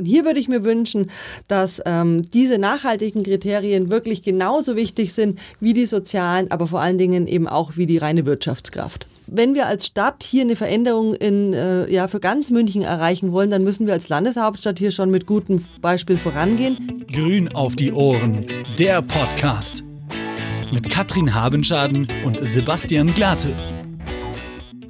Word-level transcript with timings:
Und 0.00 0.06
hier 0.06 0.24
würde 0.24 0.40
ich 0.40 0.48
mir 0.48 0.64
wünschen, 0.64 1.10
dass 1.46 1.82
ähm, 1.84 2.22
diese 2.32 2.56
nachhaltigen 2.58 3.22
Kriterien 3.22 3.90
wirklich 3.90 4.22
genauso 4.22 4.76
wichtig 4.76 5.12
sind 5.12 5.38
wie 5.60 5.74
die 5.74 5.84
sozialen, 5.84 6.50
aber 6.50 6.66
vor 6.66 6.80
allen 6.80 6.96
Dingen 6.96 7.26
eben 7.26 7.46
auch 7.46 7.76
wie 7.76 7.84
die 7.84 7.98
reine 7.98 8.24
Wirtschaftskraft 8.26 9.06
wenn 9.32 9.54
wir 9.54 9.68
als 9.68 9.86
Stadt 9.86 10.24
hier 10.24 10.42
eine 10.42 10.56
Veränderung 10.56 11.14
in, 11.14 11.52
äh, 11.52 11.88
ja, 11.88 12.08
für 12.08 12.18
ganz 12.18 12.50
München 12.50 12.82
erreichen 12.82 13.30
wollen, 13.30 13.48
dann 13.48 13.62
müssen 13.62 13.86
wir 13.86 13.94
als 13.94 14.08
Landeshauptstadt 14.08 14.80
hier 14.80 14.90
schon 14.90 15.08
mit 15.08 15.24
gutem 15.24 15.64
Beispiel 15.80 16.16
vorangehen. 16.16 17.06
Grün 17.12 17.54
auf 17.54 17.76
die 17.76 17.92
Ohren, 17.92 18.46
der 18.76 19.02
Podcast. 19.02 19.84
Mit 20.72 20.90
Katrin 20.90 21.32
Habenschaden 21.32 22.08
und 22.24 22.44
Sebastian 22.44 23.14
Glate. 23.14 23.79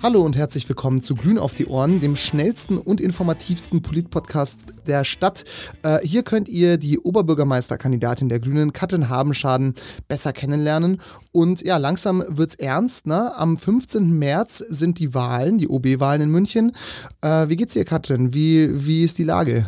Hallo 0.02 0.22
und 0.22 0.34
herzlich 0.34 0.66
willkommen 0.66 1.02
zu 1.02 1.14
Grün 1.14 1.38
auf 1.38 1.52
die 1.52 1.66
Ohren, 1.66 2.00
dem 2.00 2.16
schnellsten 2.16 2.78
und 2.78 3.02
informativsten 3.02 3.82
Politpodcast 3.82 4.72
der 4.86 5.04
Stadt. 5.04 5.44
Äh, 5.82 5.98
hier 5.98 6.22
könnt 6.22 6.48
ihr 6.48 6.78
die 6.78 6.98
Oberbürgermeisterkandidatin 6.98 8.30
der 8.30 8.40
Grünen, 8.40 8.72
Katrin 8.72 9.10
Habenschaden, 9.10 9.74
besser 10.08 10.32
kennenlernen. 10.32 11.02
Und 11.32 11.60
ja, 11.66 11.76
langsam 11.76 12.24
wird's 12.26 12.54
ernst. 12.54 13.06
Ne? 13.06 13.36
Am 13.36 13.58
15. 13.58 14.18
März 14.18 14.64
sind 14.70 14.98
die 15.00 15.12
Wahlen, 15.12 15.58
die 15.58 15.68
OB-Wahlen 15.68 16.22
in 16.22 16.30
München. 16.30 16.72
Äh, 17.20 17.50
wie 17.50 17.56
geht's 17.56 17.74
dir, 17.74 17.84
Katrin? 17.84 18.32
Wie, 18.32 18.86
wie 18.86 19.02
ist 19.02 19.18
die 19.18 19.24
Lage? 19.24 19.66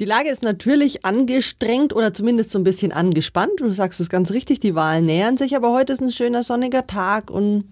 Die 0.00 0.04
Lage 0.04 0.30
ist 0.30 0.42
natürlich 0.42 1.04
angestrengt 1.04 1.92
oder 1.92 2.12
zumindest 2.12 2.50
so 2.50 2.58
ein 2.58 2.64
bisschen 2.64 2.90
angespannt. 2.90 3.52
Du 3.58 3.70
sagst 3.70 4.00
es 4.00 4.08
ganz 4.08 4.32
richtig, 4.32 4.58
die 4.58 4.74
Wahlen 4.74 5.04
nähern 5.04 5.36
sich, 5.36 5.54
aber 5.54 5.72
heute 5.72 5.92
ist 5.92 6.00
ein 6.00 6.10
schöner 6.10 6.42
sonniger 6.42 6.88
Tag 6.88 7.30
und 7.30 7.66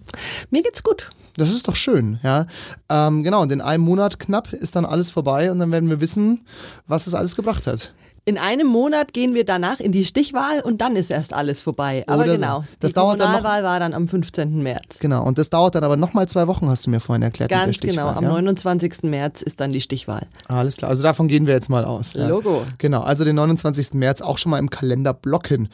mir 0.49 0.61
geht's 0.63 0.81
gut. 0.81 1.09
Das 1.35 1.51
ist 1.51 1.67
doch 1.67 1.75
schön, 1.75 2.19
ja. 2.23 2.45
Ähm, 2.89 3.23
genau, 3.23 3.41
und 3.41 3.51
in 3.51 3.61
einem 3.61 3.83
Monat 3.83 4.19
knapp 4.19 4.53
ist 4.53 4.75
dann 4.75 4.85
alles 4.85 5.09
vorbei 5.09 5.51
und 5.51 5.59
dann 5.59 5.71
werden 5.71 5.89
wir 5.89 5.99
wissen, 5.99 6.41
was 6.87 7.07
es 7.07 7.13
alles 7.15 7.35
gebracht 7.35 7.65
hat. 7.65 7.93
In 8.25 8.37
einem 8.37 8.67
Monat 8.67 9.11
gehen 9.11 9.33
wir 9.33 9.43
danach 9.43 9.81
in 9.81 9.91
die 9.91 10.05
Stichwahl 10.05 10.61
und 10.61 10.79
dann 10.79 10.95
ist 10.95 11.11
erst 11.11 11.33
alles 11.33 11.59
vorbei. 11.59 12.05
Aber 12.07 12.23
Oder 12.23 12.35
genau, 12.35 12.63
das 12.79 12.91
die 12.91 12.95
dauert 12.95 13.19
Kommunalwahl 13.19 13.61
dann 13.61 13.61
noch, 13.61 13.69
war 13.69 13.79
dann 13.81 13.93
am 13.93 14.07
15. 14.07 14.63
März. 14.63 14.99
Genau, 14.99 15.25
und 15.25 15.37
das 15.37 15.49
dauert 15.49 15.75
dann 15.75 15.83
aber 15.83 15.97
nochmal 15.97 16.29
zwei 16.29 16.47
Wochen, 16.47 16.69
hast 16.69 16.85
du 16.85 16.89
mir 16.89 17.01
vorhin 17.01 17.21
erklärt. 17.21 17.51
Ganz 17.51 17.81
genau, 17.81 18.07
am 18.07 18.23
ja? 18.23 18.29
29. 18.29 19.03
März 19.03 19.41
ist 19.41 19.59
dann 19.59 19.73
die 19.73 19.81
Stichwahl. 19.81 20.25
Alles 20.47 20.77
klar, 20.77 20.89
also 20.89 21.03
davon 21.03 21.27
gehen 21.27 21.47
wir 21.47 21.53
jetzt 21.53 21.69
mal 21.69 21.83
aus. 21.83 22.13
Ja. 22.13 22.29
Logo. 22.29 22.65
Genau, 22.77 23.01
also 23.01 23.25
den 23.25 23.35
29. 23.35 23.93
März 23.95 24.21
auch 24.21 24.37
schon 24.37 24.51
mal 24.51 24.59
im 24.59 24.69
Kalender 24.69 25.13
blocken. 25.13 25.67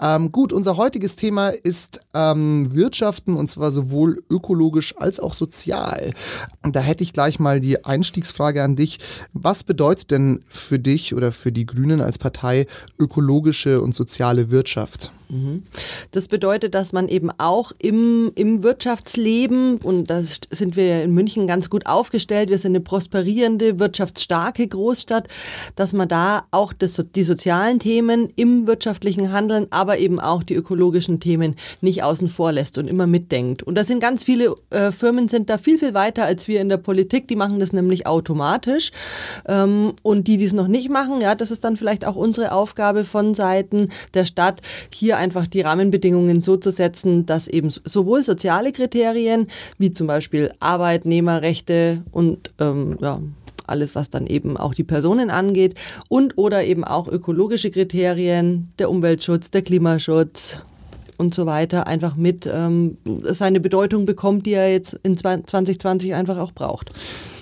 Ähm, 0.00 0.32
gut, 0.32 0.52
unser 0.52 0.76
heutiges 0.76 1.14
Thema 1.14 1.50
ist 1.50 2.00
ähm, 2.14 2.74
Wirtschaften 2.74 3.34
und 3.34 3.48
zwar 3.48 3.70
sowohl 3.70 4.24
ökologisch 4.28 4.96
als 4.96 5.20
auch 5.20 5.34
sozial. 5.34 6.10
Und 6.64 6.74
da 6.74 6.80
hätte 6.80 7.04
ich 7.04 7.12
gleich 7.12 7.38
mal 7.38 7.60
die 7.60 7.84
Einstiegsfrage 7.84 8.60
an 8.64 8.74
dich. 8.74 8.98
Was 9.32 9.62
bedeutet 9.62 10.10
denn 10.10 10.42
für 10.48 10.80
dich 10.80 11.14
oder 11.14 11.30
für 11.30 11.52
die 11.52 11.64
Grünen 11.64 11.91
als 12.00 12.18
Partei 12.18 12.66
ökologische 12.98 13.80
und 13.80 13.94
soziale 13.94 14.50
Wirtschaft. 14.50 15.12
Mhm. 15.32 15.62
Das 16.10 16.28
bedeutet, 16.28 16.74
dass 16.74 16.92
man 16.92 17.08
eben 17.08 17.30
auch 17.38 17.72
im, 17.80 18.30
im 18.34 18.62
Wirtschaftsleben, 18.62 19.78
und 19.78 20.10
da 20.10 20.22
sind 20.22 20.76
wir 20.76 21.02
in 21.02 21.14
München 21.14 21.46
ganz 21.46 21.70
gut 21.70 21.86
aufgestellt, 21.86 22.50
wir 22.50 22.58
sind 22.58 22.72
eine 22.72 22.80
prosperierende, 22.80 23.78
wirtschaftsstarke 23.78 24.68
Großstadt, 24.68 25.28
dass 25.74 25.94
man 25.94 26.06
da 26.06 26.44
auch 26.50 26.74
das, 26.74 27.02
die 27.14 27.22
sozialen 27.22 27.78
Themen 27.78 28.28
im 28.36 28.66
wirtschaftlichen 28.66 29.32
Handeln, 29.32 29.66
aber 29.70 29.98
eben 29.98 30.20
auch 30.20 30.42
die 30.42 30.54
ökologischen 30.54 31.18
Themen 31.18 31.56
nicht 31.80 32.02
außen 32.02 32.28
vor 32.28 32.52
lässt 32.52 32.76
und 32.76 32.86
immer 32.86 33.06
mitdenkt. 33.06 33.62
Und 33.62 33.76
da 33.76 33.84
sind 33.84 34.00
ganz 34.00 34.24
viele 34.24 34.54
äh, 34.68 34.92
Firmen 34.92 35.28
sind 35.28 35.48
da 35.48 35.56
viel, 35.56 35.78
viel 35.78 35.94
weiter 35.94 36.24
als 36.24 36.46
wir 36.46 36.60
in 36.60 36.68
der 36.68 36.76
Politik, 36.76 37.26
die 37.28 37.36
machen 37.36 37.58
das 37.58 37.72
nämlich 37.72 38.06
automatisch. 38.06 38.92
Ähm, 39.46 39.94
und 40.02 40.28
die, 40.28 40.36
die 40.36 40.44
es 40.44 40.52
noch 40.52 40.68
nicht 40.68 40.90
machen, 40.90 41.22
ja, 41.22 41.34
das 41.34 41.50
ist 41.50 41.64
dann 41.64 41.78
vielleicht 41.82 42.06
auch 42.06 42.14
unsere 42.14 42.52
Aufgabe 42.52 43.04
von 43.04 43.34
Seiten 43.34 43.88
der 44.14 44.24
Stadt, 44.24 44.60
hier 44.94 45.16
einfach 45.16 45.48
die 45.48 45.62
Rahmenbedingungen 45.62 46.40
so 46.40 46.56
zu 46.56 46.70
setzen, 46.70 47.26
dass 47.26 47.48
eben 47.48 47.70
sowohl 47.70 48.22
soziale 48.22 48.70
Kriterien 48.70 49.48
wie 49.78 49.90
zum 49.90 50.06
Beispiel 50.06 50.52
Arbeitnehmerrechte 50.60 52.04
und 52.12 52.52
ähm, 52.60 52.98
ja, 53.00 53.20
alles, 53.66 53.96
was 53.96 54.10
dann 54.10 54.28
eben 54.28 54.56
auch 54.56 54.74
die 54.74 54.84
Personen 54.84 55.28
angeht 55.28 55.74
und 56.08 56.38
oder 56.38 56.62
eben 56.62 56.84
auch 56.84 57.08
ökologische 57.08 57.72
Kriterien, 57.72 58.72
der 58.78 58.88
Umweltschutz, 58.88 59.50
der 59.50 59.62
Klimaschutz 59.62 60.60
und 61.18 61.34
so 61.34 61.46
weiter 61.46 61.88
einfach 61.88 62.14
mit 62.14 62.46
ähm, 62.46 62.96
seine 63.24 63.58
Bedeutung 63.58 64.06
bekommt, 64.06 64.46
die 64.46 64.52
er 64.52 64.70
jetzt 64.70 65.00
in 65.02 65.16
2020 65.16 66.14
einfach 66.14 66.38
auch 66.38 66.52
braucht. 66.52 66.92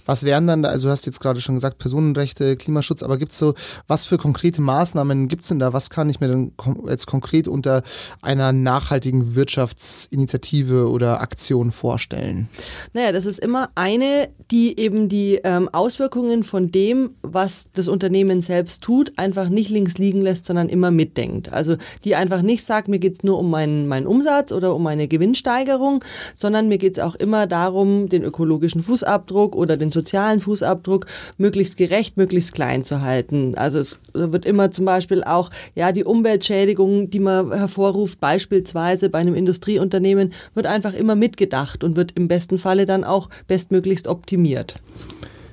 Was 0.06 0.24
wären 0.24 0.46
dann, 0.46 0.64
also 0.64 0.88
du 0.88 0.92
hast 0.92 1.06
jetzt 1.06 1.20
gerade 1.20 1.40
schon 1.40 1.54
gesagt, 1.54 1.78
Personenrechte, 1.78 2.56
Klimaschutz, 2.56 3.02
aber 3.02 3.18
gibt 3.18 3.32
es 3.32 3.38
so, 3.38 3.54
was 3.86 4.06
für 4.06 4.18
konkrete 4.18 4.60
Maßnahmen 4.60 5.28
gibt 5.28 5.42
es 5.42 5.48
denn 5.48 5.58
da? 5.58 5.72
Was 5.72 5.90
kann 5.90 6.10
ich 6.10 6.20
mir 6.20 6.28
denn 6.28 6.52
jetzt 6.88 7.06
konkret 7.06 7.48
unter 7.48 7.82
einer 8.22 8.52
nachhaltigen 8.52 9.34
Wirtschaftsinitiative 9.34 10.88
oder 10.88 11.20
Aktion 11.20 11.72
vorstellen? 11.72 12.48
Naja, 12.92 13.12
das 13.12 13.26
ist 13.26 13.38
immer 13.38 13.70
eine, 13.74 14.28
die 14.50 14.78
eben 14.78 15.08
die 15.08 15.40
ähm, 15.44 15.68
Auswirkungen 15.72 16.44
von 16.44 16.70
dem, 16.70 17.10
was 17.22 17.66
das 17.72 17.88
Unternehmen 17.88 18.40
selbst 18.40 18.82
tut, 18.82 19.12
einfach 19.16 19.48
nicht 19.48 19.70
links 19.70 19.98
liegen 19.98 20.20
lässt, 20.20 20.44
sondern 20.44 20.68
immer 20.68 20.90
mitdenkt. 20.90 21.52
Also 21.52 21.76
die 22.04 22.16
einfach 22.16 22.42
nicht 22.42 22.64
sagt, 22.64 22.88
mir 22.88 22.98
geht 22.98 23.14
es 23.14 23.22
nur 23.22 23.38
um 23.38 23.50
meinen, 23.50 23.88
meinen 23.88 24.06
Umsatz 24.06 24.52
oder 24.52 24.74
um 24.74 24.82
meine 24.82 25.08
Gewinnsteigerung, 25.08 26.02
sondern 26.34 26.68
mir 26.68 26.78
geht 26.78 26.98
es 26.98 27.02
auch 27.02 27.14
immer 27.14 27.46
darum, 27.46 28.08
den 28.08 28.22
ökologischen 28.22 28.82
Fußabdruck 28.82 29.54
oder 29.54 29.76
den 29.76 29.90
sozialen 29.90 29.99
Fußabdruck 30.40 31.06
möglichst 31.38 31.76
gerecht, 31.76 32.16
möglichst 32.16 32.52
klein 32.52 32.84
zu 32.84 33.00
halten. 33.00 33.54
Also 33.56 33.78
es 33.78 33.98
wird 34.12 34.46
immer 34.46 34.70
zum 34.70 34.84
Beispiel 34.84 35.24
auch 35.24 35.50
ja 35.74 35.92
die 35.92 36.04
Umweltschädigung, 36.04 37.10
die 37.10 37.20
man 37.20 37.52
hervorruft, 37.52 38.20
beispielsweise 38.20 39.08
bei 39.08 39.18
einem 39.18 39.34
Industrieunternehmen, 39.34 40.32
wird 40.54 40.66
einfach 40.66 40.94
immer 40.94 41.14
mitgedacht 41.14 41.84
und 41.84 41.96
wird 41.96 42.12
im 42.12 42.28
besten 42.28 42.58
Falle 42.58 42.86
dann 42.86 43.04
auch 43.04 43.28
bestmöglichst 43.46 44.08
optimiert. 44.08 44.76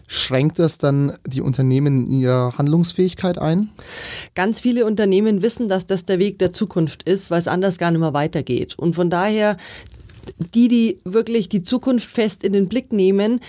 Schränkt 0.09 0.57
das 0.57 0.77
dann 0.77 1.11
die 1.25 1.41
Unternehmen 1.41 2.07
in 2.07 2.21
ihrer 2.21 2.57
Handlungsfähigkeit 2.57 3.37
ein? 3.37 3.69
Ganz 4.35 4.61
viele 4.61 4.85
Unternehmen 4.85 5.41
wissen, 5.41 5.67
dass 5.67 5.85
das 5.85 6.05
der 6.05 6.17
Weg 6.17 6.39
der 6.39 6.53
Zukunft 6.53 7.03
ist, 7.03 7.29
weil 7.29 7.39
es 7.39 7.49
anders 7.49 7.77
gar 7.77 7.91
nicht 7.91 7.99
mehr 7.99 8.13
weitergeht. 8.13 8.75
Und 8.79 8.95
von 8.95 9.09
daher 9.09 9.57
die, 10.53 10.67
die 10.67 10.99
wirklich 11.03 11.49
die 11.49 11.63
Zukunft 11.63 12.09
fest 12.09 12.43
in 12.43 12.53
den 12.53 12.67
Blick 12.67 12.93
nehmen, 12.93 13.41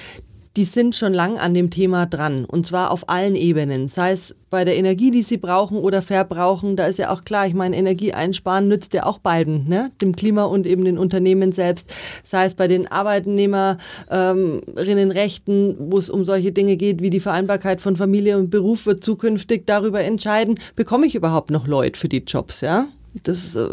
die 0.58 0.64
sind 0.64 0.96
schon 0.96 1.14
lang 1.14 1.38
an 1.38 1.54
dem 1.54 1.70
Thema 1.70 2.04
dran 2.06 2.44
und 2.44 2.66
zwar 2.66 2.90
auf 2.90 3.08
allen 3.08 3.36
Ebenen, 3.36 3.86
sei 3.86 4.10
es 4.10 4.34
bei 4.50 4.64
der 4.64 4.76
Energie, 4.76 5.12
die 5.12 5.22
sie 5.22 5.36
brauchen 5.36 5.78
oder 5.78 6.02
verbrauchen. 6.02 6.74
Da 6.74 6.86
ist 6.86 6.98
ja 6.98 7.10
auch 7.10 7.22
klar, 7.22 7.46
ich 7.46 7.54
meine, 7.54 7.76
Energie 7.76 8.12
einsparen 8.12 8.66
nützt 8.66 8.92
ja 8.92 9.06
auch 9.06 9.20
beiden, 9.20 9.68
ne? 9.68 9.88
dem 10.00 10.16
Klima 10.16 10.42
und 10.42 10.66
eben 10.66 10.84
den 10.84 10.98
Unternehmen 10.98 11.52
selbst, 11.52 11.94
sei 12.24 12.44
es 12.44 12.56
bei 12.56 12.66
den 12.66 12.90
Arbeitnehmerinnenrechten, 12.90 15.76
wo 15.78 15.96
es 15.96 16.10
um 16.10 16.24
solche 16.24 16.50
Dinge 16.50 16.76
geht 16.76 17.02
wie 17.02 17.10
die 17.10 17.20
Vereinbarkeit 17.20 17.80
von 17.80 17.94
Familie 17.94 18.36
und 18.36 18.50
Beruf, 18.50 18.86
wird 18.86 19.04
zukünftig 19.04 19.64
darüber 19.64 20.00
entscheiden, 20.00 20.58
bekomme 20.74 21.06
ich 21.06 21.14
überhaupt 21.14 21.52
noch 21.52 21.68
Leute 21.68 21.96
für 21.96 22.08
die 22.08 22.24
Jobs, 22.26 22.62
ja? 22.62 22.88
Das, 23.22 23.54
äh, 23.54 23.68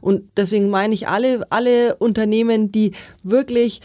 und 0.00 0.24
deswegen 0.36 0.70
meine 0.70 0.92
ich 0.92 1.06
alle, 1.06 1.46
alle 1.50 1.94
Unternehmen, 1.96 2.72
die 2.72 2.94
wirklich 3.22 3.80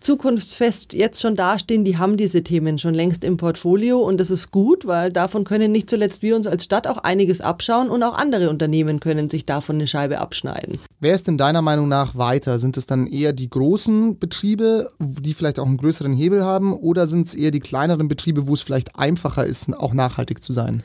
zukunftsfest 0.00 0.92
jetzt 0.92 1.20
schon 1.20 1.36
dastehen, 1.36 1.84
die 1.84 1.98
haben 1.98 2.16
diese 2.16 2.42
Themen 2.42 2.78
schon 2.78 2.94
längst 2.94 3.24
im 3.24 3.36
Portfolio 3.36 3.98
und 4.00 4.18
das 4.18 4.30
ist 4.30 4.50
gut, 4.50 4.86
weil 4.86 5.12
davon 5.12 5.44
können 5.44 5.72
nicht 5.72 5.90
zuletzt 5.90 6.22
wir 6.22 6.36
uns 6.36 6.46
als 6.46 6.64
Stadt 6.64 6.86
auch 6.86 6.98
einiges 6.98 7.40
abschauen 7.40 7.90
und 7.90 8.02
auch 8.02 8.16
andere 8.16 8.50
Unternehmen 8.50 9.00
können 9.00 9.28
sich 9.28 9.44
davon 9.44 9.76
eine 9.76 9.86
Scheibe 9.86 10.18
abschneiden. 10.18 10.78
Wer 11.00 11.14
ist 11.14 11.26
denn 11.26 11.38
deiner 11.38 11.62
Meinung 11.62 11.88
nach 11.88 12.16
weiter? 12.16 12.58
Sind 12.58 12.76
es 12.76 12.86
dann 12.86 13.06
eher 13.06 13.32
die 13.32 13.48
großen 13.48 14.18
Betriebe, 14.18 14.90
die 14.98 15.34
vielleicht 15.34 15.58
auch 15.58 15.66
einen 15.66 15.76
größeren 15.76 16.12
Hebel 16.12 16.44
haben 16.44 16.72
oder 16.72 17.06
sind 17.06 17.28
es 17.28 17.34
eher 17.34 17.50
die 17.50 17.60
kleineren 17.60 18.08
Betriebe, 18.08 18.48
wo 18.48 18.54
es 18.54 18.62
vielleicht 18.62 18.96
einfacher 18.96 19.46
ist, 19.46 19.72
auch 19.78 19.94
nachhaltig 19.94 20.42
zu 20.42 20.52
sein? 20.52 20.82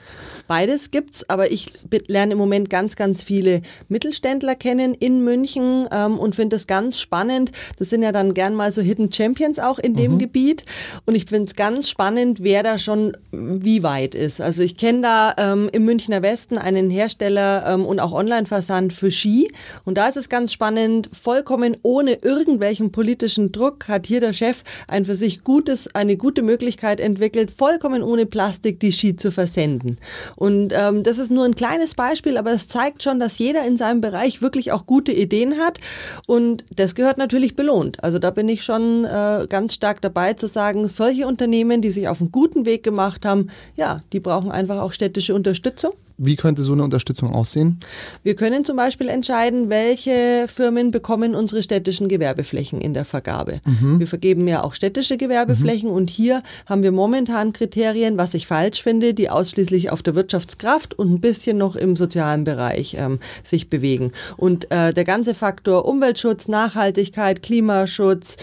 Beides 0.48 0.92
gibt's, 0.92 1.30
aber 1.30 1.52
ich 1.52 1.72
lerne 2.08 2.34
im 2.34 2.38
Moment 2.38 2.70
ganz, 2.70 2.96
ganz 2.96 3.24
viele 3.24 3.62
Mittelständler 3.88 4.56
kennen 4.56 4.94
in 4.94 5.24
München 5.24 5.88
ähm, 5.92 6.20
und 6.20 6.36
finde 6.36 6.56
das 6.56 6.68
ganz 6.68 7.00
spannend. 7.00 7.52
Das 7.78 7.90
sind 7.90 8.04
ja 8.04 8.12
dann 8.12 8.34
gern 8.34 8.54
mal 8.54 8.72
so 8.72 8.82
Hidden 8.82 9.03
Champions 9.12 9.60
auch 9.60 9.80
in 9.80 9.96
dem 9.96 10.14
mhm. 10.14 10.20
Gebiet. 10.20 10.66
Und 11.06 11.16
ich 11.16 11.26
finde 11.26 11.46
es 11.46 11.56
ganz 11.56 11.90
spannend, 11.90 12.44
wer 12.44 12.64
da 12.64 12.78
schon 12.78 13.18
wie 13.32 13.84
weit 13.84 14.16
ist. 14.16 14.42
Also 14.42 14.62
ich 14.62 14.78
kenne 14.78 15.02
da 15.02 15.34
ähm, 15.38 15.70
im 15.72 15.86
Münchner 15.86 16.22
Westen 16.22 16.58
einen 16.58 16.90
Hersteller 16.90 17.66
ähm, 17.68 17.86
und 17.86 18.00
auch 18.00 18.14
Online-Versand 18.14 18.94
für 18.94 19.12
Ski. 19.12 19.52
Und 19.86 19.98
da 19.98 20.08
ist 20.08 20.18
es 20.18 20.30
ganz 20.30 20.54
spannend, 20.54 21.10
vollkommen 21.12 21.78
ohne 21.82 22.14
irgendwelchen 22.22 22.92
politischen 22.92 23.52
Druck 23.52 23.88
hat 23.88 24.08
hier 24.08 24.20
der 24.20 24.34
Chef 24.34 24.64
ein 24.88 25.06
für 25.06 25.16
sich 25.16 25.44
gutes, 25.44 25.94
eine 25.96 26.18
gute 26.18 26.42
Möglichkeit 26.42 27.00
entwickelt, 27.00 27.52
vollkommen 27.52 28.04
ohne 28.04 28.26
Plastik 28.26 28.80
die 28.80 28.92
Ski 28.92 29.16
zu 29.16 29.32
versenden. 29.32 29.98
Und 30.36 30.74
ähm, 30.76 31.04
das 31.04 31.18
ist 31.18 31.32
nur 31.32 31.46
ein 31.46 31.56
kleines 31.56 31.96
Beispiel, 31.96 32.38
aber 32.38 32.52
es 32.52 32.68
zeigt 32.68 33.04
schon, 33.04 33.20
dass 33.20 33.38
jeder 33.38 33.66
in 33.66 33.78
seinem 33.78 34.02
Bereich 34.02 34.42
wirklich 34.42 34.72
auch 34.72 34.86
gute 34.86 35.12
Ideen 35.12 35.58
hat. 35.58 35.80
Und 36.28 36.64
das 36.76 36.96
gehört 36.96 37.18
natürlich 37.18 37.56
belohnt. 37.56 38.04
Also 38.04 38.20
da 38.20 38.32
bin 38.32 38.50
ich 38.50 38.64
schon 38.64 38.93
Äh, 39.04 39.48
ganz 39.48 39.74
stark 39.74 40.02
dabei 40.02 40.34
zu 40.34 40.48
sagen, 40.48 40.88
solche 40.88 41.28
Unternehmen, 41.28 41.82
die 41.82 41.92
sich 41.92 42.08
auf 42.08 42.22
einen 42.22 42.32
guten 42.32 42.66
Weg 42.66 42.84
gemacht 42.84 43.26
haben, 43.26 43.50
ja, 43.76 44.00
die 44.12 44.20
brauchen 44.20 44.52
einfach 44.52 44.82
auch 44.82 44.94
städtische 44.94 45.34
Unterstützung. 45.36 45.94
Wie 46.18 46.36
könnte 46.36 46.64
so 46.64 46.74
eine 46.74 46.84
Unterstützung 46.84 47.34
aussehen? 47.34 47.80
Wir 48.24 48.36
können 48.36 48.66
zum 48.66 48.78
Beispiel 48.78 49.08
entscheiden, 49.08 49.70
welche 49.70 50.46
Firmen 50.48 50.92
bekommen 50.92 51.36
unsere 51.36 51.64
städtischen 51.64 52.08
Gewerbeflächen 52.08 52.80
in 52.82 52.94
der 52.94 53.06
Vergabe. 53.06 53.62
Mhm. 53.66 54.00
Wir 54.00 54.08
vergeben 54.08 54.48
ja 54.48 54.64
auch 54.64 54.74
städtische 54.74 55.18
Gewerbeflächen 55.18 55.90
mhm. 55.90 55.96
und 55.96 56.10
hier 56.10 56.44
haben 56.66 56.84
wir 56.84 56.92
momentan 56.92 57.54
Kriterien, 57.54 58.18
was 58.18 58.34
ich 58.34 58.48
falsch 58.48 58.84
finde, 58.84 59.14
die 59.14 59.30
ausschließlich 59.30 59.92
auf 59.92 60.04
der 60.04 60.16
Wirtschaftskraft 60.16 60.94
und 60.94 61.12
ein 61.12 61.22
bisschen 61.22 61.58
noch 61.58 61.76
im 61.76 61.96
sozialen 61.96 62.44
Bereich 62.44 62.96
ähm, 63.00 63.20
sich 63.44 63.70
bewegen. 63.70 64.12
Und 64.38 64.72
äh, 64.72 64.94
der 64.94 65.04
ganze 65.06 65.34
Faktor 65.34 65.86
Umweltschutz, 65.86 66.48
Nachhaltigkeit, 66.48 67.42
Klimaschutz, 67.42 68.38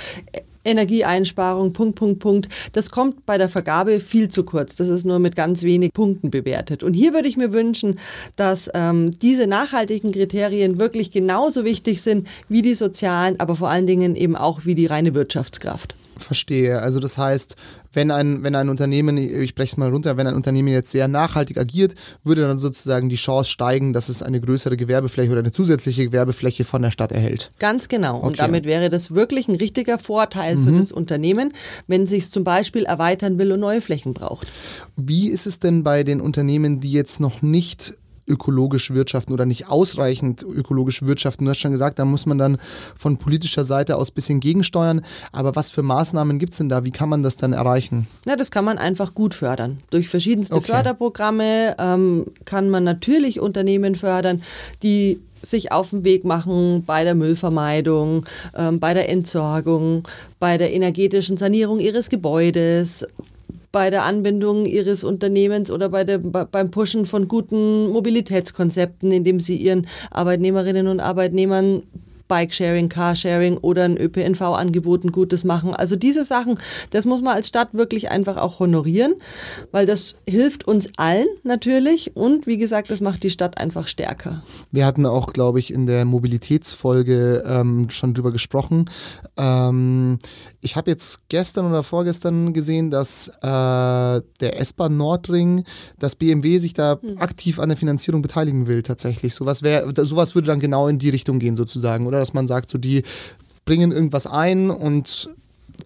Energieeinsparung, 0.65 1.73
Punkt, 1.73 1.97
Punkt, 1.97 2.19
Punkt. 2.21 2.49
Das 2.73 2.91
kommt 2.91 3.27
bei 3.27 3.39
der 3.39 3.49
Vergabe 3.49 4.01
viel 4.01 4.29
zu 4.29 4.45
kurz. 4.45 4.77
Das 4.77 4.89
ist 4.89 5.05
nur 5.05 5.19
mit 5.19 5.37
ganz 5.37 5.63
wenig 5.63 5.93
Punkten 5.93 6.31
bewertet. 6.31 6.83
Und 6.83 6.95
hier 6.95 7.15
würde 7.15 7.29
ich 7.29 7.37
mir 7.37 7.53
wünschen, 7.53 7.99
dass 8.37 8.69
ähm, 8.75 9.19
diese 9.19 9.47
nachhaltigen 9.47 10.13
Kriterien 10.13 10.79
wirklich 10.79 11.11
genauso 11.11 11.65
wichtig 11.65 12.03
sind 12.03 12.27
wie 12.49 12.63
die 12.63 12.75
sozialen, 12.75 13.39
aber 13.41 13.57
vor 13.57 13.69
allen 13.69 13.87
Dingen 13.87 14.17
eben 14.17 14.37
auch 14.37 14.65
wie 14.65 14.75
die 14.75 14.87
reine 14.87 15.15
Wirtschaftskraft. 15.15 15.95
Verstehe. 16.21 16.81
Also 16.81 17.01
das 17.01 17.19
heißt, 17.19 17.57
wenn 17.93 18.11
ein, 18.11 18.43
wenn 18.43 18.55
ein 18.55 18.69
Unternehmen, 18.69 19.19
ich 19.19 19.55
breche 19.55 19.73
es 19.73 19.77
mal 19.77 19.91
runter, 19.91 20.17
wenn 20.17 20.27
ein 20.27 20.35
Unternehmen 20.35 20.69
jetzt 20.69 20.91
sehr 20.91 21.09
nachhaltig 21.09 21.59
agiert, 21.59 21.95
würde 22.23 22.43
dann 22.43 22.59
sozusagen 22.59 23.09
die 23.09 23.17
Chance 23.17 23.51
steigen, 23.51 23.93
dass 23.93 24.09
es 24.09 24.23
eine 24.23 24.41
größere 24.41 24.77
Gewerbefläche 24.77 25.31
oder 25.31 25.41
eine 25.41 25.53
zusätzliche 25.53 26.05
Gewerbefläche 26.05 26.65
von 26.65 26.83
der 26.83 26.91
Stadt 26.91 27.13
erhält. 27.13 27.51
Ganz 27.59 27.89
genau. 27.89 28.19
Okay. 28.19 28.27
Und 28.27 28.39
damit 28.39 28.65
wäre 28.65 28.89
das 28.89 29.13
wirklich 29.13 29.49
ein 29.49 29.57
richtiger 29.57 29.99
Vorteil 29.99 30.57
mhm. 30.57 30.65
für 30.65 30.79
das 30.79 30.93
Unternehmen, 30.93 31.53
wenn 31.87 32.05
es 32.05 32.11
sich 32.11 32.31
zum 32.31 32.45
Beispiel 32.45 32.85
erweitern 32.85 33.39
will 33.39 33.53
und 33.53 33.61
neue 33.61 33.81
Flächen 33.81 34.15
braucht. 34.15 34.47
Wie 34.97 35.29
ist 35.29 35.47
es 35.47 35.59
denn 35.59 35.83
bei 35.83 36.05
den 36.05 36.21
Unternehmen, 36.21 36.81
die 36.81 36.93
jetzt 36.93 37.21
noch 37.21 37.43
nicht 37.43 37.97
ökologisch 38.31 38.93
wirtschaften 38.93 39.33
oder 39.33 39.45
nicht 39.45 39.69
ausreichend 39.69 40.43
ökologisch 40.43 41.03
wirtschaften. 41.03 41.45
Du 41.45 41.51
hast 41.51 41.59
schon 41.59 41.73
gesagt, 41.73 41.99
da 41.99 42.05
muss 42.05 42.25
man 42.27 42.39
dann 42.39 42.59
von 42.97 43.19
politischer 43.19 43.65
Seite 43.65 43.97
aus 43.97 44.11
ein 44.11 44.15
bisschen 44.15 44.41
gegensteuern. 44.41 45.03
Aber 45.33 45.57
was 45.57 45.71
für 45.71 45.83
Maßnahmen 45.83 46.39
gibt 46.39 46.53
es 46.53 46.59
denn 46.59 46.69
da? 46.69 46.85
Wie 46.85 46.91
kann 46.91 47.09
man 47.09 47.23
das 47.23 47.37
dann 47.37 47.53
erreichen? 47.53 48.07
Ja, 48.27 48.37
das 48.37 48.51
kann 48.51 48.65
man 48.65 48.79
einfach 48.79 49.15
gut 49.15 49.35
fördern. 49.35 49.81
Durch 49.91 50.09
verschiedenste 50.09 50.55
okay. 50.55 50.73
Förderprogramme 50.73 51.77
ähm, 51.79 52.25
kann 52.45 52.71
man 52.71 52.85
natürlich 52.85 53.41
Unternehmen 53.41 53.97
fördern, 53.97 54.43
die 54.83 55.21
sich 55.43 55.73
auf 55.73 55.91
den 55.91 56.05
Weg 56.05 56.25
machen 56.25 56.85
bei 56.85 57.05
der 57.05 57.15
Müllvermeidung, 57.15 58.27
ähm, 58.57 58.79
bei 58.79 58.95
der 58.95 59.09
Entsorgung, 59.09 60.05
bei 60.39 60.59
der 60.59 60.73
energetischen 60.73 61.37
Sanierung 61.37 61.81
ihres 61.81 62.11
Gebäudes, 62.11 63.07
bei 63.73 63.91
der 63.91 64.05
Anbindung 64.05 64.67
ihres 64.67 65.05
Unternehmens 65.05 65.71
oder 65.71 65.89
bei 65.89 66.05
der, 66.05 66.19
beim 66.19 66.71
Pushen 66.71 67.07
von 67.07 67.29
guten 67.29 67.89
Mobilitätskonzepten, 67.89 69.13
indem 69.13 69.41
sie 69.41 69.57
ihren 69.57 69.87
Arbeitnehmerinnen 70.11 70.89
und 70.89 71.01
Arbeitnehmern 71.01 71.83
Bikesharing, 72.31 72.89
Carsharing 72.89 73.59
oder 73.59 73.85
ein 73.85 73.97
ÖPNV-Angeboten 73.97 75.11
Gutes 75.11 75.43
machen. 75.43 75.75
Also 75.75 75.97
diese 75.97 76.25
Sachen, 76.25 76.59
das 76.91 77.05
muss 77.05 77.23
man 77.23 77.35
als 77.35 77.49
Stadt 77.49 77.75
wirklich 77.75 78.11
einfach 78.11 78.37
auch 78.37 78.61
honorieren, 78.61 79.15
weil 79.73 79.85
das 79.85 80.15
hilft 80.29 80.67
uns 80.67 80.89
allen 80.97 81.27
natürlich 81.43 82.17
und 82.17 82.47
wie 82.47 82.57
gesagt, 82.57 82.89
das 82.91 83.01
macht 83.01 83.25
die 83.25 83.31
Stadt 83.31 83.59
einfach 83.59 83.89
stärker. 83.89 84.45
Wir 84.71 84.87
hatten 84.87 85.07
auch, 85.07 85.33
glaube 85.33 85.59
ich, 85.59 85.73
in 85.73 85.87
der 85.87 86.05
Mobilitätsfolge 86.05 87.43
ähm, 87.45 87.91
schon 87.91 88.15
drüber 88.15 88.31
gesprochen. 88.31 88.89
Ähm, 89.37 90.21
ich 90.61 90.77
habe 90.77 90.89
jetzt 90.91 91.29
gestern 91.29 91.67
oder 91.67 91.83
vorgestern 91.83 92.53
gesehen, 92.53 92.93
dass 92.93 93.27
äh, 93.27 93.33
der 93.43 94.61
S-Bahn 94.61 94.97
Nordring, 94.97 95.65
dass 95.99 96.15
BMW 96.15 96.59
sich 96.59 96.75
da 96.75 96.99
hm. 97.01 97.19
aktiv 97.19 97.59
an 97.59 97.71
der 97.71 97.79
Finanzierung 97.79 98.23
beteiligen 98.23 98.69
will 98.69 98.83
tatsächlich. 98.83 99.35
Sowas, 99.35 99.65
wär, 99.65 99.85
sowas 99.97 100.37
würde 100.37 100.47
dann 100.47 100.61
genau 100.61 100.87
in 100.87 101.01
die 101.01 101.09
Richtung 101.09 101.41
gehen 101.41 101.57
sozusagen, 101.57 102.07
oder? 102.07 102.20
Dass 102.21 102.35
man 102.35 102.47
sagt, 102.47 102.69
so 102.71 102.79
die 102.79 103.03
bringen 103.65 103.93
irgendwas 103.93 104.27
ein 104.27 104.71
und 104.71 105.35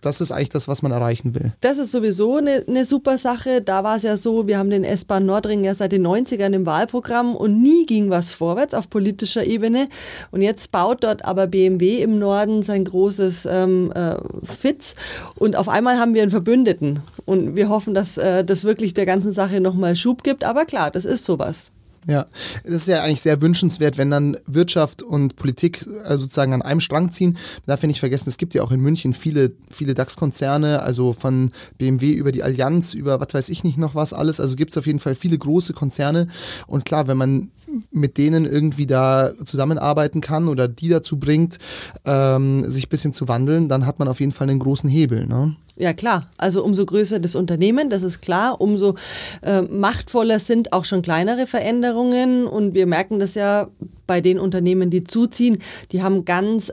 das 0.02 0.20
ist 0.20 0.32
eigentlich 0.32 0.50
das, 0.50 0.68
was 0.68 0.82
man 0.82 0.92
erreichen 0.92 1.34
will. 1.34 1.52
Das 1.60 1.78
ist 1.78 1.92
sowieso 1.92 2.36
eine, 2.36 2.64
eine 2.66 2.84
super 2.84 3.18
Sache. 3.18 3.62
Da 3.62 3.84
war 3.84 3.96
es 3.96 4.02
ja 4.02 4.16
so, 4.16 4.46
wir 4.46 4.58
haben 4.58 4.70
den 4.70 4.84
S-Bahn 4.84 5.26
Nordring 5.26 5.64
ja 5.64 5.74
seit 5.74 5.92
den 5.92 6.06
90ern 6.06 6.52
im 6.52 6.66
Wahlprogramm 6.66 7.34
und 7.34 7.62
nie 7.62 7.86
ging 7.86 8.10
was 8.10 8.32
vorwärts 8.32 8.74
auf 8.74 8.90
politischer 8.90 9.44
Ebene. 9.44 9.88
Und 10.30 10.42
jetzt 10.42 10.70
baut 10.72 11.04
dort 11.04 11.24
aber 11.24 11.46
BMW 11.46 12.02
im 12.02 12.18
Norden 12.18 12.62
sein 12.62 12.84
großes 12.84 13.46
ähm, 13.50 13.92
äh, 13.92 14.16
Fitz 14.44 14.94
und 15.36 15.56
auf 15.56 15.68
einmal 15.68 15.98
haben 15.98 16.14
wir 16.14 16.22
einen 16.22 16.30
Verbündeten. 16.30 17.00
Und 17.24 17.56
wir 17.56 17.68
hoffen, 17.68 17.94
dass 17.94 18.18
äh, 18.18 18.44
das 18.44 18.64
wirklich 18.64 18.94
der 18.94 19.06
ganzen 19.06 19.32
Sache 19.32 19.60
nochmal 19.60 19.96
Schub 19.96 20.22
gibt. 20.22 20.44
Aber 20.44 20.64
klar, 20.64 20.90
das 20.90 21.04
ist 21.04 21.24
sowas. 21.24 21.70
Ja, 22.06 22.26
das 22.64 22.74
ist 22.74 22.88
ja 22.88 23.02
eigentlich 23.02 23.22
sehr 23.22 23.40
wünschenswert, 23.40 23.96
wenn 23.96 24.10
dann 24.10 24.36
Wirtschaft 24.46 25.02
und 25.02 25.36
Politik 25.36 25.86
äh, 26.04 26.16
sozusagen 26.16 26.52
an 26.52 26.62
einem 26.62 26.80
Strang 26.80 27.12
ziehen. 27.12 27.38
darf 27.66 27.82
ja 27.82 27.88
nicht 27.88 28.00
vergessen, 28.00 28.28
es 28.28 28.36
gibt 28.36 28.54
ja 28.54 28.62
auch 28.62 28.72
in 28.72 28.80
München 28.80 29.14
viele, 29.14 29.52
viele 29.70 29.94
DAX-Konzerne, 29.94 30.82
also 30.82 31.14
von 31.14 31.50
BMW 31.78 32.12
über 32.12 32.32
die 32.32 32.42
Allianz, 32.42 32.94
über 32.94 33.20
was 33.20 33.32
weiß 33.32 33.48
ich 33.48 33.64
nicht 33.64 33.78
noch 33.78 33.94
was 33.94 34.12
alles. 34.12 34.38
Also 34.38 34.56
gibt 34.56 34.72
es 34.72 34.76
auf 34.76 34.86
jeden 34.86 35.00
Fall 35.00 35.14
viele 35.14 35.38
große 35.38 35.72
Konzerne. 35.72 36.28
Und 36.66 36.84
klar, 36.84 37.08
wenn 37.08 37.16
man 37.16 37.50
mit 37.90 38.18
denen 38.18 38.44
irgendwie 38.44 38.86
da 38.86 39.32
zusammenarbeiten 39.44 40.20
kann 40.20 40.48
oder 40.48 40.68
die 40.68 40.88
dazu 40.88 41.18
bringt, 41.18 41.58
ähm, 42.04 42.68
sich 42.70 42.86
ein 42.86 42.90
bisschen 42.90 43.12
zu 43.12 43.28
wandeln, 43.28 43.68
dann 43.68 43.86
hat 43.86 43.98
man 43.98 44.08
auf 44.08 44.20
jeden 44.20 44.32
Fall 44.32 44.48
einen 44.48 44.58
großen 44.58 44.88
Hebel. 44.88 45.26
Ne? 45.26 45.56
Ja 45.76 45.92
klar, 45.92 46.30
also 46.38 46.62
umso 46.62 46.86
größer 46.86 47.18
das 47.18 47.34
Unternehmen, 47.34 47.90
das 47.90 48.04
ist 48.04 48.22
klar, 48.22 48.60
umso 48.60 48.94
äh, 49.42 49.62
machtvoller 49.62 50.38
sind 50.38 50.72
auch 50.72 50.84
schon 50.84 51.02
kleinere 51.02 51.48
Veränderungen 51.48 52.46
und 52.46 52.74
wir 52.74 52.86
merken 52.86 53.18
das 53.18 53.34
ja 53.34 53.68
bei 54.06 54.20
den 54.20 54.38
Unternehmen, 54.38 54.90
die 54.90 55.02
zuziehen, 55.02 55.58
die 55.90 56.02
haben 56.02 56.24
ganz 56.24 56.72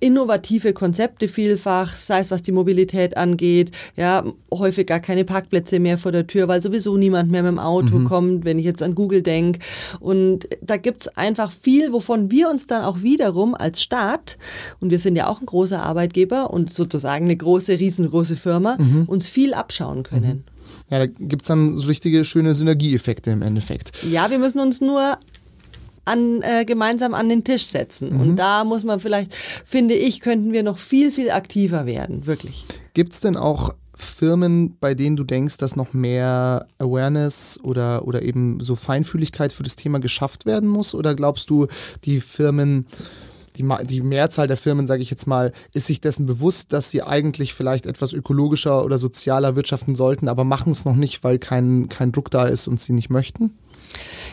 innovative 0.00 0.72
Konzepte 0.72 1.28
vielfach, 1.28 1.94
sei 1.94 2.20
es 2.20 2.30
was 2.30 2.42
die 2.42 2.52
Mobilität 2.52 3.16
angeht, 3.16 3.70
ja, 3.96 4.24
häufig 4.52 4.86
gar 4.86 5.00
keine 5.00 5.24
Parkplätze 5.24 5.78
mehr 5.78 5.98
vor 5.98 6.12
der 6.12 6.26
Tür, 6.26 6.48
weil 6.48 6.62
sowieso 6.62 6.96
niemand 6.96 7.30
mehr 7.30 7.42
mit 7.42 7.52
dem 7.52 7.58
Auto 7.58 7.98
mhm. 7.98 8.04
kommt, 8.06 8.44
wenn 8.44 8.58
ich 8.58 8.64
jetzt 8.64 8.82
an 8.82 8.94
Google 8.94 9.22
denke. 9.22 9.60
Und 10.00 10.48
da 10.62 10.76
gibt 10.76 11.02
es 11.02 11.08
einfach 11.08 11.52
viel, 11.52 11.92
wovon 11.92 12.30
wir 12.30 12.50
uns 12.50 12.66
dann 12.66 12.84
auch 12.84 13.02
wiederum 13.02 13.54
als 13.54 13.82
Staat, 13.82 14.38
und 14.80 14.90
wir 14.90 14.98
sind 14.98 15.16
ja 15.16 15.28
auch 15.28 15.40
ein 15.40 15.46
großer 15.46 15.82
Arbeitgeber 15.82 16.50
und 16.50 16.72
sozusagen 16.72 17.26
eine 17.26 17.36
große, 17.36 17.78
riesengroße 17.78 18.36
Firma, 18.36 18.76
mhm. 18.78 19.04
uns 19.06 19.26
viel 19.26 19.54
abschauen 19.54 20.02
können. 20.02 20.44
Mhm. 20.46 20.60
Ja, 20.90 20.98
da 20.98 21.06
gibt 21.06 21.42
es 21.42 21.48
dann 21.48 21.78
so 21.78 21.86
richtige 21.86 22.24
schöne 22.24 22.52
Synergieeffekte 22.52 23.30
im 23.30 23.42
Endeffekt. 23.42 23.92
Ja, 24.10 24.30
wir 24.30 24.38
müssen 24.38 24.58
uns 24.58 24.80
nur 24.80 25.18
an, 26.10 26.42
äh, 26.42 26.64
gemeinsam 26.64 27.14
an 27.14 27.28
den 27.28 27.44
Tisch 27.44 27.66
setzen. 27.66 28.14
Mhm. 28.14 28.20
Und 28.20 28.36
da 28.36 28.64
muss 28.64 28.84
man 28.84 29.00
vielleicht, 29.00 29.34
finde 29.34 29.94
ich, 29.94 30.20
könnten 30.20 30.52
wir 30.52 30.62
noch 30.62 30.78
viel, 30.78 31.12
viel 31.12 31.30
aktiver 31.30 31.86
werden, 31.86 32.26
wirklich. 32.26 32.64
Gibt 32.94 33.12
es 33.12 33.20
denn 33.20 33.36
auch 33.36 33.74
Firmen, 34.00 34.76
bei 34.80 34.94
denen 34.94 35.16
du 35.16 35.24
denkst, 35.24 35.58
dass 35.58 35.76
noch 35.76 35.92
mehr 35.92 36.66
Awareness 36.78 37.60
oder, 37.62 38.06
oder 38.06 38.22
eben 38.22 38.60
so 38.60 38.74
Feinfühligkeit 38.74 39.52
für 39.52 39.62
das 39.62 39.76
Thema 39.76 40.00
geschafft 40.00 40.46
werden 40.46 40.68
muss? 40.68 40.94
Oder 40.94 41.14
glaubst 41.14 41.50
du, 41.50 41.66
die 42.04 42.20
Firmen, 42.20 42.86
die, 43.56 43.68
die 43.84 44.00
Mehrzahl 44.00 44.48
der 44.48 44.56
Firmen, 44.56 44.86
sage 44.86 45.02
ich 45.02 45.10
jetzt 45.10 45.26
mal, 45.26 45.52
ist 45.72 45.86
sich 45.86 46.00
dessen 46.00 46.26
bewusst, 46.26 46.72
dass 46.72 46.90
sie 46.90 47.02
eigentlich 47.02 47.54
vielleicht 47.54 47.86
etwas 47.86 48.12
ökologischer 48.12 48.84
oder 48.84 48.98
sozialer 48.98 49.54
wirtschaften 49.54 49.94
sollten, 49.94 50.28
aber 50.28 50.44
machen 50.44 50.72
es 50.72 50.84
noch 50.84 50.96
nicht, 50.96 51.22
weil 51.22 51.38
kein, 51.38 51.88
kein 51.88 52.12
Druck 52.12 52.30
da 52.30 52.46
ist 52.46 52.68
und 52.68 52.80
sie 52.80 52.92
nicht 52.92 53.10
möchten? 53.10 53.52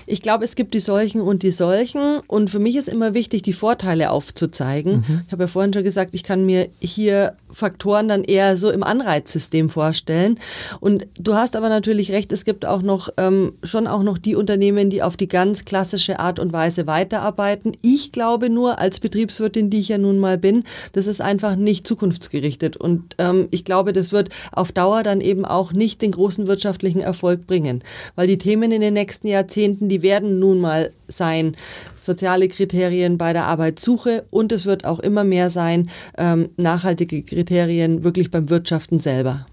Ich 0.10 0.22
glaube, 0.22 0.46
es 0.46 0.56
gibt 0.56 0.74
die 0.74 0.80
solchen 0.80 1.22
und 1.22 1.44
die 1.44 1.52
solchen. 1.52 2.20
Und 2.28 2.50
für 2.50 2.60
mich 2.60 2.78
ist 2.78 2.88
immer 2.88 3.14
wichtig, 3.14 3.42
die 3.42 3.54
Vorteile 3.54 4.10
aufzuzeigen. 4.10 5.04
Mhm. 5.08 5.22
Ich 5.28 5.32
habe 5.34 5.44
ja 5.44 5.48
vorhin 5.48 5.74
schon 5.74 5.84
gesagt, 5.84 6.16
ich 6.16 6.24
kann 6.24 6.46
mir 6.46 6.70
hier 6.80 7.34
Faktoren 7.52 8.08
dann 8.08 8.24
eher 8.24 8.58
so 8.58 8.72
im 8.72 8.84
Anreizsystem 8.84 9.70
vorstellen. 9.70 10.40
Und 10.80 11.08
du 11.20 11.34
hast 11.36 11.58
aber 11.58 11.68
natürlich 11.68 12.12
recht, 12.12 12.32
es 12.32 12.46
gibt 12.46 12.66
auch 12.66 12.82
noch 12.82 13.10
ähm, 13.18 13.52
schon 13.64 13.86
auch 13.86 14.02
noch 14.02 14.18
die 14.18 14.36
Unternehmen, 14.36 14.90
die 14.90 15.04
auf 15.04 15.18
die 15.18 15.28
ganz 15.28 15.66
klassische 15.66 16.20
Art 16.20 16.40
und 16.40 16.54
Weise 16.54 16.88
weiterarbeiten. 16.88 17.74
Ich 17.82 18.14
glaube 18.14 18.50
nur 18.50 18.80
als 18.80 19.02
Betriebswirtin, 19.02 19.70
die 19.70 19.80
ich 19.80 19.90
ja 19.90 19.98
nun 19.98 20.20
mal 20.20 20.38
bin, 20.38 20.64
das 20.94 21.08
ist 21.08 21.22
einfach 21.22 21.58
nicht 21.58 21.86
zukunftsgerichtet. 21.86 22.78
Und 22.78 23.16
ähm, 23.18 23.50
ich 23.52 23.66
glaube, 23.66 23.92
das 23.92 24.14
wird 24.14 24.30
auf 24.54 24.72
Dauer 24.72 25.04
dann 25.04 25.20
eben 25.20 25.44
auch 25.44 25.74
nicht 25.74 26.02
den 26.02 26.12
großen 26.12 26.48
wirtschaftlichen 26.48 27.02
Erfolg 27.02 27.46
bringen. 27.46 27.84
Weil 28.16 28.28
die 28.28 28.38
Themen 28.38 28.72
in 28.72 28.82
den 28.82 28.94
nächsten 28.94 29.28
Jahrzehnten, 29.28 29.90
die 29.90 29.97
werden 30.02 30.40
nun 30.40 30.60
mal 30.60 30.92
sein, 31.08 31.56
soziale 32.02 32.48
Kriterien 32.48 33.18
bei 33.18 33.34
der 33.34 33.46
Arbeitssuche 33.46 34.26
und 34.30 34.52
es 34.52 34.66
wird 34.66 34.86
auch 34.86 35.00
immer 35.00 35.24
mehr 35.24 35.50
sein, 35.50 35.90
ähm, 36.18 36.50
nachhaltige 36.58 37.24
Kriterien 37.24 38.04
wirklich 38.04 38.32
beim 38.32 38.50
Wirtschaften 38.50 39.00
selber. 39.00 39.46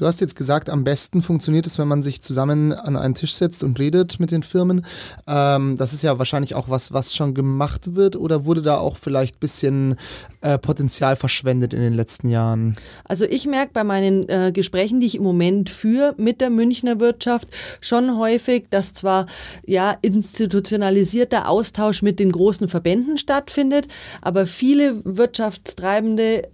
Du 0.00 0.06
hast 0.06 0.22
jetzt 0.22 0.34
gesagt, 0.34 0.70
am 0.70 0.82
besten 0.82 1.20
funktioniert 1.20 1.66
es, 1.66 1.78
wenn 1.78 1.86
man 1.86 2.02
sich 2.02 2.22
zusammen 2.22 2.72
an 2.72 2.96
einen 2.96 3.14
Tisch 3.14 3.34
setzt 3.34 3.62
und 3.62 3.78
redet 3.78 4.18
mit 4.18 4.30
den 4.30 4.42
Firmen. 4.42 4.86
Ähm, 5.26 5.76
das 5.76 5.92
ist 5.92 6.00
ja 6.00 6.18
wahrscheinlich 6.18 6.54
auch 6.54 6.70
was, 6.70 6.94
was 6.94 7.14
schon 7.14 7.34
gemacht 7.34 7.96
wird 7.96 8.16
oder 8.16 8.46
wurde 8.46 8.62
da 8.62 8.78
auch 8.78 8.96
vielleicht 8.96 9.36
ein 9.36 9.40
bisschen 9.40 9.96
äh, 10.40 10.56
Potenzial 10.56 11.16
verschwendet 11.16 11.74
in 11.74 11.80
den 11.80 11.92
letzten 11.92 12.28
Jahren? 12.28 12.76
Also 13.04 13.26
ich 13.26 13.46
merke 13.46 13.74
bei 13.74 13.84
meinen 13.84 14.26
äh, 14.30 14.52
Gesprächen, 14.54 15.00
die 15.00 15.06
ich 15.06 15.16
im 15.16 15.22
Moment 15.22 15.68
führe 15.68 16.14
mit 16.16 16.40
der 16.40 16.48
Münchner 16.48 16.98
Wirtschaft, 16.98 17.48
schon 17.82 18.16
häufig, 18.16 18.68
dass 18.70 18.94
zwar 18.94 19.26
ja 19.66 19.98
institutionalisierter 20.00 21.46
Austausch 21.46 22.00
mit 22.00 22.18
den 22.18 22.32
großen 22.32 22.68
Verbänden 22.68 23.18
stattfindet, 23.18 23.86
aber 24.22 24.46
viele 24.46 25.04
Wirtschaftstreibende 25.04 26.44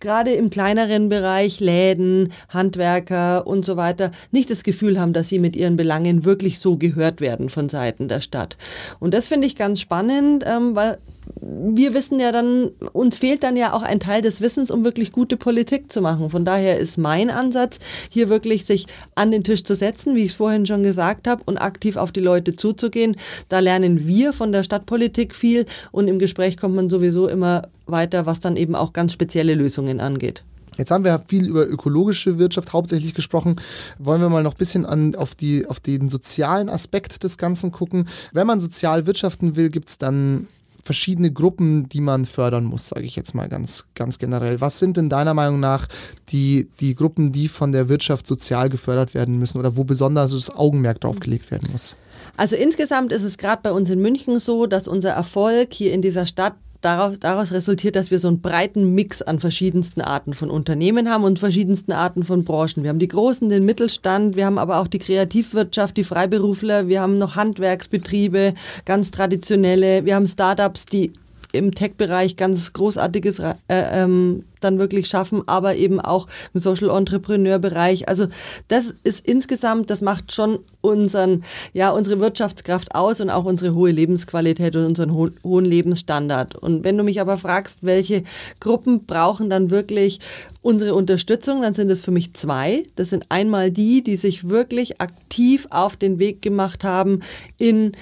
gerade 0.00 0.32
im 0.32 0.50
kleineren 0.50 1.08
Bereich, 1.08 1.60
Läden, 1.60 2.32
Handwerker 2.48 3.46
und 3.46 3.64
so 3.64 3.76
weiter, 3.76 4.10
nicht 4.30 4.50
das 4.50 4.62
Gefühl 4.62 4.98
haben, 4.98 5.12
dass 5.12 5.28
sie 5.28 5.38
mit 5.38 5.56
ihren 5.56 5.76
Belangen 5.76 6.24
wirklich 6.24 6.58
so 6.58 6.76
gehört 6.76 7.20
werden 7.20 7.48
von 7.48 7.68
Seiten 7.68 8.08
der 8.08 8.20
Stadt. 8.20 8.56
Und 8.98 9.14
das 9.14 9.28
finde 9.28 9.46
ich 9.46 9.56
ganz 9.56 9.80
spannend, 9.80 10.44
ähm, 10.46 10.74
weil 10.74 10.98
wir 11.40 11.94
wissen 11.94 12.20
ja 12.20 12.32
dann, 12.32 12.70
uns 12.92 13.18
fehlt 13.18 13.42
dann 13.42 13.56
ja 13.56 13.72
auch 13.72 13.82
ein 13.82 14.00
Teil 14.00 14.22
des 14.22 14.40
Wissens, 14.40 14.70
um 14.70 14.84
wirklich 14.84 15.12
gute 15.12 15.36
Politik 15.36 15.92
zu 15.92 16.00
machen. 16.00 16.30
Von 16.30 16.44
daher 16.44 16.78
ist 16.78 16.98
mein 16.98 17.30
Ansatz, 17.30 17.78
hier 18.08 18.28
wirklich 18.28 18.64
sich 18.64 18.86
an 19.14 19.30
den 19.30 19.44
Tisch 19.44 19.64
zu 19.64 19.74
setzen, 19.74 20.16
wie 20.16 20.24
ich 20.24 20.32
es 20.32 20.34
vorhin 20.34 20.66
schon 20.66 20.82
gesagt 20.82 21.28
habe, 21.28 21.42
und 21.46 21.58
aktiv 21.58 21.96
auf 21.96 22.12
die 22.12 22.20
Leute 22.20 22.56
zuzugehen. 22.56 23.16
Da 23.48 23.58
lernen 23.60 24.06
wir 24.06 24.32
von 24.32 24.52
der 24.52 24.64
Stadtpolitik 24.64 25.34
viel 25.34 25.66
und 25.92 26.08
im 26.08 26.18
Gespräch 26.18 26.56
kommt 26.56 26.74
man 26.74 26.90
sowieso 26.90 27.28
immer 27.28 27.62
weiter, 27.90 28.26
was 28.26 28.40
dann 28.40 28.56
eben 28.56 28.74
auch 28.74 28.92
ganz 28.92 29.12
spezielle 29.12 29.54
Lösungen 29.54 30.00
angeht. 30.00 30.44
Jetzt 30.76 30.90
haben 30.90 31.04
wir 31.04 31.22
viel 31.26 31.46
über 31.46 31.66
ökologische 31.66 32.38
Wirtschaft 32.38 32.72
hauptsächlich 32.72 33.12
gesprochen. 33.12 33.56
Wollen 33.98 34.22
wir 34.22 34.30
mal 34.30 34.42
noch 34.42 34.54
ein 34.54 34.58
bisschen 34.58 34.86
an, 34.86 35.14
auf, 35.14 35.34
die, 35.34 35.66
auf 35.66 35.80
den 35.80 36.08
sozialen 36.08 36.68
Aspekt 36.68 37.22
des 37.22 37.36
Ganzen 37.36 37.70
gucken. 37.70 38.08
Wenn 38.32 38.46
man 38.46 38.60
sozial 38.60 39.04
wirtschaften 39.06 39.56
will, 39.56 39.68
gibt 39.68 39.90
es 39.90 39.98
dann 39.98 40.46
verschiedene 40.82 41.30
Gruppen, 41.30 41.88
die 41.88 42.00
man 42.00 42.24
fördern 42.24 42.64
muss, 42.64 42.88
sage 42.88 43.04
ich 43.04 43.16
jetzt 43.16 43.34
mal 43.34 43.48
ganz, 43.48 43.84
ganz 43.94 44.18
generell. 44.18 44.60
Was 44.60 44.78
sind 44.78 44.96
denn 44.96 45.10
deiner 45.10 45.34
Meinung 45.34 45.60
nach 45.60 45.86
die, 46.30 46.68
die 46.80 46.94
Gruppen, 46.94 47.32
die 47.32 47.48
von 47.48 47.72
der 47.72 47.88
Wirtschaft 47.88 48.26
sozial 48.26 48.68
gefördert 48.68 49.14
werden 49.14 49.38
müssen 49.38 49.58
oder 49.58 49.76
wo 49.76 49.84
besonders 49.84 50.32
das 50.32 50.50
Augenmerk 50.50 51.00
drauf 51.00 51.20
gelegt 51.20 51.50
werden 51.50 51.68
muss? 51.72 51.96
Also 52.36 52.56
insgesamt 52.56 53.12
ist 53.12 53.22
es 53.22 53.36
gerade 53.36 53.60
bei 53.62 53.72
uns 53.72 53.90
in 53.90 54.00
München 54.00 54.38
so, 54.38 54.66
dass 54.66 54.88
unser 54.88 55.10
Erfolg 55.10 55.74
hier 55.74 55.92
in 55.92 56.02
dieser 56.02 56.26
Stadt 56.26 56.54
daraus, 56.80 57.18
daraus 57.18 57.52
resultiert, 57.52 57.96
dass 57.96 58.10
wir 58.10 58.18
so 58.18 58.28
einen 58.28 58.40
breiten 58.40 58.94
Mix 58.94 59.22
an 59.22 59.40
verschiedensten 59.40 60.00
Arten 60.00 60.34
von 60.34 60.50
Unternehmen 60.50 61.10
haben 61.10 61.24
und 61.24 61.38
verschiedensten 61.38 61.92
Arten 61.92 62.22
von 62.22 62.44
Branchen. 62.44 62.82
Wir 62.82 62.90
haben 62.90 62.98
die 62.98 63.08
Großen, 63.08 63.48
den 63.48 63.64
Mittelstand, 63.64 64.36
wir 64.36 64.46
haben 64.46 64.58
aber 64.58 64.78
auch 64.78 64.86
die 64.86 64.98
Kreativwirtschaft, 64.98 65.96
die 65.96 66.04
Freiberufler, 66.04 66.88
wir 66.88 67.00
haben 67.00 67.18
noch 67.18 67.36
Handwerksbetriebe, 67.36 68.54
ganz 68.84 69.10
traditionelle, 69.10 70.04
wir 70.04 70.14
haben 70.14 70.26
Startups, 70.26 70.86
die 70.86 71.12
im 71.52 71.74
Tech-Bereich 71.74 72.36
ganz 72.36 72.72
Großartiges 72.72 73.38
äh, 73.40 73.54
ähm, 73.68 74.44
dann 74.60 74.78
wirklich 74.78 75.08
schaffen, 75.08 75.42
aber 75.46 75.76
eben 75.76 76.00
auch 76.00 76.26
im 76.54 76.60
Social 76.60 76.90
Entrepreneur-Bereich. 76.90 78.08
Also 78.08 78.28
das 78.68 78.94
ist 79.02 79.26
insgesamt, 79.26 79.90
das 79.90 80.00
macht 80.00 80.32
schon 80.32 80.58
unseren, 80.80 81.44
ja, 81.72 81.90
unsere 81.90 82.20
Wirtschaftskraft 82.20 82.94
aus 82.94 83.20
und 83.20 83.30
auch 83.30 83.44
unsere 83.44 83.74
hohe 83.74 83.90
Lebensqualität 83.90 84.76
und 84.76 84.84
unseren 84.84 85.14
ho 85.14 85.28
hohen 85.42 85.64
Lebensstandard. 85.64 86.56
Und 86.56 86.84
wenn 86.84 86.96
du 86.96 87.04
mich 87.04 87.20
aber 87.20 87.38
fragst, 87.38 87.82
welche 87.82 88.22
Gruppen 88.60 89.06
brauchen 89.06 89.50
dann 89.50 89.70
wirklich 89.70 90.20
unsere 90.62 90.94
Unterstützung, 90.94 91.62
dann 91.62 91.74
sind 91.74 91.90
es 91.90 92.00
für 92.00 92.10
mich 92.10 92.34
zwei. 92.34 92.82
Das 92.96 93.10
sind 93.10 93.26
einmal 93.30 93.70
die, 93.70 94.02
die 94.02 94.16
sich 94.16 94.48
wirklich 94.48 95.00
aktiv 95.00 95.66
auf 95.70 95.96
den 95.96 96.18
Weg 96.18 96.42
gemacht 96.42 96.84
haben 96.84 97.20
in 97.56 97.92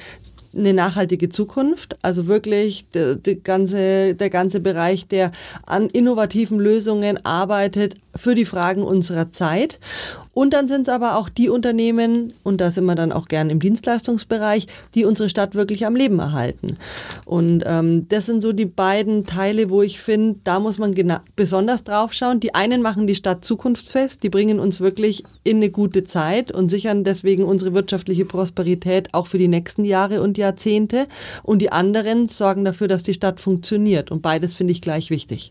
eine 0.59 0.75
nachhaltige 0.75 1.29
Zukunft. 1.29 1.97
Also 2.03 2.27
wirklich 2.27 2.87
die, 2.91 3.17
die 3.25 3.43
ganze, 3.43 4.15
der 4.15 4.31
ganze 4.31 4.61
Bereich, 4.61 5.07
der 5.07 5.33
an 5.67 5.89
innovativen 5.89 6.59
Lösungen 6.59 7.25
arbeitet 7.25 7.97
für 8.19 8.35
die 8.35 8.45
Fragen 8.45 8.83
unserer 8.83 9.33
Zeit. 9.33 9.79
Und 10.39 10.55
dann 10.55 10.69
sind 10.69 10.83
es 10.83 10.89
aber 10.89 11.17
auch 11.17 11.29
die 11.29 11.49
Unternehmen, 11.49 12.33
und 12.45 12.61
da 12.61 12.71
sind 12.71 12.85
wir 12.85 12.95
dann 12.95 13.11
auch 13.11 13.27
gern 13.27 13.51
im 13.51 13.59
Dienstleistungsbereich, 13.59 14.69
die 14.95 15.05
unsere 15.05 15.29
Stadt 15.29 15.57
wirklich 15.57 15.85
am 15.85 15.97
Leben 15.97 16.21
erhalten. 16.21 16.75
Und 17.25 17.65
ähm, 17.67 18.07
das 18.09 18.27
sind 18.27 18.41
so 18.41 18.53
die 18.53 18.65
beiden 18.65 19.25
Teile, 19.25 19.69
wo 19.69 19.83
ich 19.83 20.01
finde, 20.01 20.39
da 20.45 20.61
muss 20.61 20.79
man 20.79 20.95
besonders 21.35 21.83
drauf 21.83 22.13
schauen. 22.13 22.39
Die 22.39 22.55
einen 22.55 22.83
machen 22.83 23.09
die 23.09 23.17
Stadt 23.17 23.45
zukunftsfest, 23.45 24.23
die 24.23 24.31
bringen 24.31 24.61
uns 24.61 24.79
wirklich 24.79 25.25
in 25.43 25.57
eine 25.57 25.71
gute 25.71 26.05
Zeit 26.05 26.53
und 26.53 26.69
sichern 26.69 27.03
deswegen 27.03 27.43
unsere 27.43 27.75
wirtschaftliche 27.75 28.25
Prosperität 28.25 29.15
auch 29.15 29.27
für 29.27 29.39
die 29.39 29.49
nächsten 29.49 29.85
Jahre 29.85 30.23
und 30.23 30.39
Jahrzehnte. 30.39 31.09
Und 31.43 31.61
die 31.61 31.73
anderen 31.73 32.29
sorgen 32.29 32.65
dafür, 32.65 32.87
dass 32.87 33.03
die 33.03 33.15
Stadt 33.15 33.41
funktioniert. 33.41 34.13
Und 34.13 34.23
beides 34.23 34.55
finde 34.55 34.73
ich 34.73 34.83
gleich 34.83 35.11
wichtig 35.11 35.51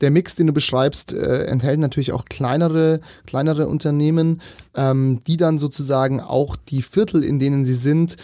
der 0.00 0.10
Mix, 0.10 0.34
den 0.34 0.48
du 0.48 0.52
beschreibst, 0.52 1.12
äh, 1.14 1.44
enthält 1.44 1.78
natürlich 1.78 2.12
auch 2.12 2.24
kleinere, 2.24 3.00
kleinere 3.26 3.68
Unternehmen, 3.68 4.40
ähm, 4.74 5.20
die 5.26 5.36
dann 5.36 5.58
sozusagen 5.58 6.20
auch 6.20 6.56
die 6.56 6.82
Viertel, 6.82 7.24
in 7.24 7.38
denen 7.38 7.64
sie 7.64 7.74
sind, 7.74 8.16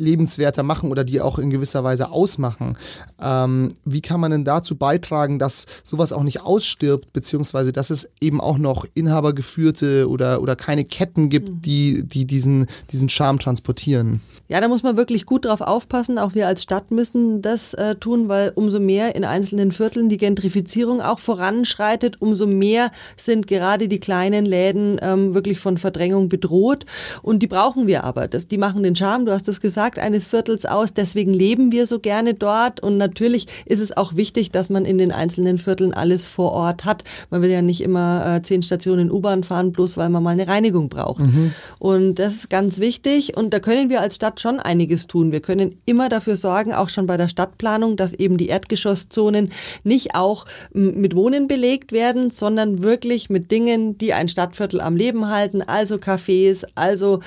lebenswerter 0.00 0.62
machen 0.62 0.90
oder 0.90 1.04
die 1.04 1.20
auch 1.20 1.38
in 1.38 1.50
gewisser 1.50 1.84
Weise 1.84 2.10
ausmachen. 2.10 2.76
Ähm, 3.20 3.74
wie 3.84 4.00
kann 4.00 4.20
man 4.20 4.30
denn 4.30 4.44
dazu 4.44 4.76
beitragen, 4.76 5.38
dass 5.38 5.66
sowas 5.84 6.12
auch 6.12 6.22
nicht 6.22 6.40
ausstirbt, 6.40 7.12
beziehungsweise 7.12 7.72
dass 7.72 7.90
es 7.90 8.08
eben 8.20 8.40
auch 8.40 8.58
noch 8.58 8.86
inhabergeführte 8.94 10.08
oder, 10.08 10.42
oder 10.42 10.56
keine 10.56 10.84
Ketten 10.84 11.28
gibt, 11.28 11.48
mhm. 11.48 11.62
die, 11.62 12.02
die 12.04 12.24
diesen, 12.24 12.66
diesen 12.90 13.08
Charme 13.08 13.38
transportieren? 13.38 14.20
Ja, 14.48 14.60
da 14.60 14.66
muss 14.66 14.82
man 14.82 14.96
wirklich 14.96 15.26
gut 15.26 15.44
drauf 15.44 15.60
aufpassen. 15.60 16.18
Auch 16.18 16.34
wir 16.34 16.48
als 16.48 16.64
Stadt 16.64 16.90
müssen 16.90 17.40
das 17.40 17.72
äh, 17.74 17.94
tun, 17.94 18.28
weil 18.28 18.50
umso 18.56 18.80
mehr 18.80 19.14
in 19.14 19.24
einzelnen 19.24 19.70
Vierteln 19.70 20.08
die 20.08 20.16
Gentrifizierung 20.16 21.00
auch 21.00 21.20
voranschreitet, 21.20 22.20
umso 22.20 22.48
mehr 22.48 22.90
sind 23.16 23.46
gerade 23.46 23.86
die 23.86 24.00
kleinen 24.00 24.44
Läden 24.44 24.98
ähm, 25.02 25.34
wirklich 25.34 25.60
von 25.60 25.78
Verdrängung 25.78 26.28
bedroht. 26.28 26.84
Und 27.22 27.44
die 27.44 27.46
brauchen 27.46 27.86
wir 27.86 28.02
aber. 28.02 28.26
Das, 28.26 28.48
die 28.48 28.58
machen 28.58 28.82
den 28.82 28.96
Charme, 28.96 29.26
du 29.26 29.32
hast 29.32 29.46
es 29.46 29.60
gesagt, 29.60 29.89
eines 29.98 30.26
Viertels 30.26 30.66
aus. 30.66 30.94
Deswegen 30.94 31.32
leben 31.32 31.72
wir 31.72 31.86
so 31.86 31.98
gerne 31.98 32.34
dort. 32.34 32.80
Und 32.80 32.96
natürlich 32.96 33.46
ist 33.66 33.80
es 33.80 33.96
auch 33.96 34.16
wichtig, 34.16 34.50
dass 34.50 34.70
man 34.70 34.84
in 34.84 34.98
den 34.98 35.12
einzelnen 35.12 35.58
Vierteln 35.58 35.92
alles 35.92 36.26
vor 36.26 36.52
Ort 36.52 36.84
hat. 36.84 37.04
Man 37.30 37.42
will 37.42 37.50
ja 37.50 37.62
nicht 37.62 37.80
immer 37.80 38.36
äh, 38.36 38.42
zehn 38.42 38.62
Stationen 38.62 39.10
U-Bahn 39.10 39.44
fahren, 39.44 39.72
bloß 39.72 39.96
weil 39.96 40.08
man 40.08 40.22
mal 40.22 40.30
eine 40.30 40.46
Reinigung 40.46 40.88
braucht. 40.88 41.20
Mhm. 41.20 41.52
Und 41.78 42.14
das 42.16 42.34
ist 42.34 42.50
ganz 42.50 42.78
wichtig. 42.78 43.36
Und 43.36 43.52
da 43.54 43.60
können 43.60 43.90
wir 43.90 44.00
als 44.00 44.16
Stadt 44.16 44.40
schon 44.40 44.60
einiges 44.60 45.06
tun. 45.06 45.32
Wir 45.32 45.40
können 45.40 45.76
immer 45.86 46.08
dafür 46.08 46.36
sorgen, 46.36 46.72
auch 46.72 46.88
schon 46.88 47.06
bei 47.06 47.16
der 47.16 47.28
Stadtplanung, 47.28 47.96
dass 47.96 48.12
eben 48.12 48.36
die 48.36 48.48
Erdgeschosszonen 48.48 49.50
nicht 49.84 50.14
auch 50.14 50.44
mit 50.72 51.14
Wohnen 51.14 51.48
belegt 51.48 51.92
werden, 51.92 52.30
sondern 52.30 52.82
wirklich 52.82 53.30
mit 53.30 53.50
Dingen, 53.50 53.98
die 53.98 54.12
ein 54.12 54.28
Stadtviertel 54.28 54.80
am 54.80 54.96
Leben 54.96 55.28
halten, 55.28 55.62
also 55.62 55.96
Cafés, 55.96 56.64
also 56.74 57.20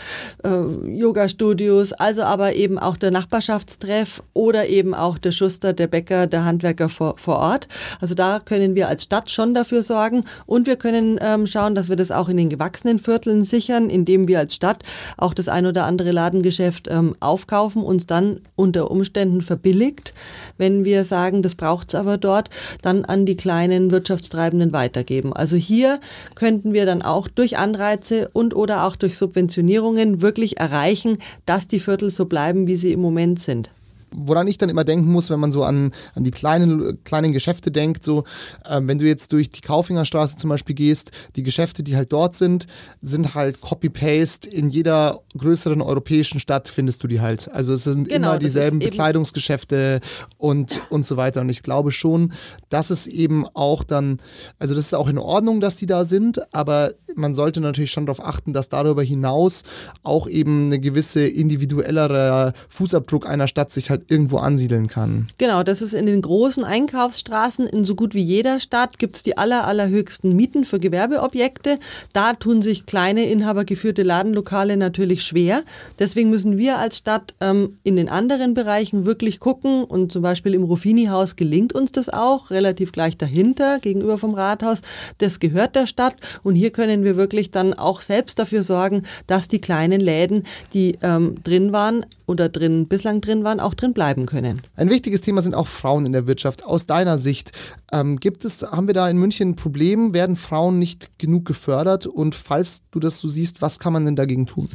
äh, 0.44 0.50
Yoga-Studios, 0.50 1.94
also 1.94 2.24
aber 2.24 2.53
eben 2.56 2.80
auch 2.80 2.98
der 2.98 3.12
Nachbarschaftstreff 3.12 4.24
oder 4.34 4.68
eben 4.68 4.94
auch 4.94 5.18
der 5.18 5.32
Schuster, 5.32 5.74
der 5.74 5.88
Bäcker, 5.88 6.28
der 6.28 6.46
Handwerker 6.46 6.90
vor, 6.90 7.16
vor 7.18 7.38
Ort. 7.38 7.68
Also 8.02 8.16
da 8.16 8.40
können 8.40 8.76
wir 8.76 8.88
als 8.88 9.04
Stadt 9.04 9.30
schon 9.30 9.54
dafür 9.54 9.84
sorgen 9.84 10.26
und 10.46 10.68
wir 10.68 10.76
können 10.76 11.20
ähm, 11.22 11.48
schauen, 11.48 11.76
dass 11.76 11.90
wir 11.90 11.96
das 11.96 12.12
auch 12.12 12.30
in 12.30 12.38
den 12.38 12.50
gewachsenen 12.50 13.00
Vierteln 13.00 13.44
sichern, 13.44 13.90
indem 13.90 14.28
wir 14.28 14.40
als 14.40 14.56
Stadt 14.56 14.84
auch 15.18 15.34
das 15.34 15.48
ein 15.48 15.66
oder 15.66 15.86
andere 15.86 16.12
Ladengeschäft 16.12 16.88
ähm, 16.90 17.16
aufkaufen, 17.20 17.84
uns 17.84 18.08
dann 18.08 18.42
unter 18.56 18.92
Umständen 18.92 19.42
verbilligt, 19.42 20.14
wenn 20.58 20.86
wir 20.86 21.06
sagen, 21.06 21.42
das 21.42 21.56
braucht 21.56 21.90
es 21.90 21.96
aber 21.96 22.18
dort, 22.18 22.50
dann 22.82 23.06
an 23.06 23.26
die 23.26 23.38
kleinen 23.38 23.92
Wirtschaftstreibenden 23.92 24.74
weitergeben. 24.74 25.34
Also 25.34 25.56
hier 25.56 26.00
könnten 26.36 26.74
wir 26.74 26.86
dann 26.86 27.02
auch 27.02 27.28
durch 27.28 27.58
Anreize 27.58 28.30
und 28.34 28.56
oder 28.56 28.86
auch 28.86 28.96
durch 28.96 29.18
Subventionierungen 29.18 30.22
wirklich 30.22 30.60
erreichen, 30.60 31.18
dass 31.46 31.68
die 31.68 31.80
Viertel 31.80 32.10
so 32.10 32.26
bleiben, 32.26 32.43
wie 32.68 32.76
sie 32.76 32.94
im 32.94 33.02
Moment 33.02 33.40
sind 33.40 33.72
woran 34.16 34.48
ich 34.48 34.58
dann 34.58 34.70
immer 34.70 34.84
denken 34.84 35.12
muss, 35.12 35.30
wenn 35.30 35.40
man 35.40 35.52
so 35.52 35.64
an, 35.64 35.92
an 36.16 36.24
die 36.24 36.32
kleinen, 36.32 37.04
kleinen 37.04 37.34
Geschäfte 37.34 37.72
denkt, 37.72 38.04
so, 38.04 38.24
ähm, 38.70 38.88
wenn 38.88 38.98
du 38.98 39.06
jetzt 39.06 39.32
durch 39.32 39.50
die 39.50 39.62
Kaufingerstraße 39.62 40.38
zum 40.38 40.50
Beispiel 40.50 40.76
gehst, 40.76 41.12
die 41.36 41.44
Geschäfte, 41.44 41.84
die 41.84 41.96
halt 41.96 42.12
dort 42.12 42.36
sind, 42.36 42.68
sind 43.02 43.36
halt 43.36 43.62
Copy-Paste. 43.62 44.50
In 44.50 44.70
jeder 44.70 45.22
größeren 45.38 45.82
europäischen 45.82 46.40
Stadt 46.40 46.68
findest 46.68 47.04
du 47.04 47.08
die 47.08 47.22
halt. 47.22 47.52
Also 47.52 47.74
es 47.74 47.84
sind 47.84 48.08
genau, 48.08 48.30
immer 48.30 48.40
dieselben 48.40 48.80
Bekleidungsgeschäfte 48.80 50.00
und, 50.38 50.82
und 50.90 51.06
so 51.06 51.18
weiter. 51.18 51.42
Und 51.42 51.50
ich 51.50 51.64
glaube 51.64 51.92
schon, 51.92 52.34
dass 52.70 52.90
es 52.90 53.08
eben 53.08 53.46
auch 53.54 53.84
dann, 53.84 54.20
also 54.60 54.76
das 54.76 54.86
ist 54.86 54.94
auch 54.94 55.10
in 55.10 55.18
Ordnung, 55.18 55.60
dass 55.62 55.76
die 55.76 55.86
da 55.86 56.06
sind, 56.06 56.42
aber 56.54 56.92
man 57.16 57.34
sollte 57.34 57.62
natürlich 57.62 57.92
schon 57.92 58.06
darauf 58.06 58.24
achten, 58.24 58.54
dass 58.54 58.70
darüber 58.70 59.04
hinaus 59.04 59.64
auch 60.04 60.28
eben 60.28 60.68
eine 60.68 60.80
gewisse 60.80 61.26
individuellere 61.26 62.54
Fußabdruck 62.70 63.28
einer 63.28 63.48
Stadt 63.48 63.72
sich 63.72 63.90
halt 63.90 64.03
irgendwo 64.10 64.38
ansiedeln 64.38 64.88
kann. 64.88 65.28
Genau, 65.38 65.64
das 65.64 65.82
ist 65.82 65.94
in 65.94 66.06
den 66.06 66.22
großen 66.22 66.64
Einkaufsstraßen 66.64 67.68
in 67.68 67.86
so 67.86 67.96
gut 67.96 68.14
wie 68.14 68.22
jeder 68.22 68.60
Stadt 68.60 69.00
gibt 69.00 69.16
es 69.16 69.24
die 69.24 69.38
aller, 69.38 69.66
allerhöchsten 69.68 70.36
Mieten 70.36 70.66
für 70.66 70.80
Gewerbeobjekte. 70.80 71.80
Da 72.14 72.34
tun 72.34 72.62
sich 72.62 72.86
kleine 72.86 73.26
inhabergeführte 73.26 74.04
Ladenlokale 74.04 74.78
natürlich 74.78 75.24
schwer. 75.24 75.64
Deswegen 76.00 76.30
müssen 76.30 76.58
wir 76.58 76.78
als 76.78 76.98
Stadt 76.98 77.36
ähm, 77.42 77.78
in 77.84 77.96
den 77.96 78.10
anderen 78.10 78.54
Bereichen 78.54 79.06
wirklich 79.06 79.40
gucken 79.40 79.84
und 79.84 80.12
zum 80.12 80.22
Beispiel 80.22 80.54
im 80.54 80.64
Ruffini-Haus 80.64 81.36
gelingt 81.36 81.74
uns 81.74 81.92
das 81.92 82.10
auch, 82.10 82.52
relativ 82.52 82.92
gleich 82.92 83.18
dahinter, 83.18 83.80
gegenüber 83.80 84.18
vom 84.18 84.34
Rathaus. 84.34 84.82
Das 85.18 85.40
gehört 85.40 85.76
der 85.76 85.88
Stadt 85.88 86.16
und 86.44 86.56
hier 86.56 86.72
können 86.72 87.04
wir 87.04 87.18
wirklich 87.18 87.52
dann 87.52 87.74
auch 87.74 88.02
selbst 88.02 88.40
dafür 88.40 88.64
sorgen, 88.64 89.04
dass 89.28 89.48
die 89.48 89.60
kleinen 89.60 90.02
Läden, 90.02 90.44
die 90.74 90.98
ähm, 91.02 91.36
drin 91.44 91.72
waren 91.72 92.06
oder 92.26 92.50
drin 92.50 92.88
bislang 92.88 93.22
drin 93.22 93.44
waren, 93.44 93.60
auch 93.60 93.74
drin 93.74 93.94
bleiben 93.94 94.26
können. 94.26 94.62
Ein 94.76 94.90
wichtiges 94.90 95.22
Thema 95.22 95.42
sind 95.42 95.56
auch 95.56 95.68
Frauen 95.68 96.06
in 96.06 96.14
der 96.14 96.28
Wirtschaft. 96.28 96.66
Aus 96.66 96.86
deiner 96.86 97.18
Sicht, 97.18 97.52
ähm, 97.92 98.20
gibt 98.20 98.46
es, 98.46 98.62
haben 98.62 98.88
wir 98.88 98.94
da 98.94 99.10
in 99.10 99.18
München 99.18 99.50
ein 99.50 99.56
Problem? 99.56 100.14
Werden 100.14 100.36
Frauen 100.36 100.80
nicht 100.80 101.20
genug 101.20 101.46
gefördert? 101.46 102.06
Und 102.08 102.36
falls 102.36 102.82
du 102.92 103.00
das 103.00 103.20
so 103.20 103.28
siehst, 103.28 103.62
was 103.62 103.80
kann 103.80 103.94
man 103.94 104.06
denn 104.06 104.16
dagegen 104.16 104.48
tun? 104.48 104.70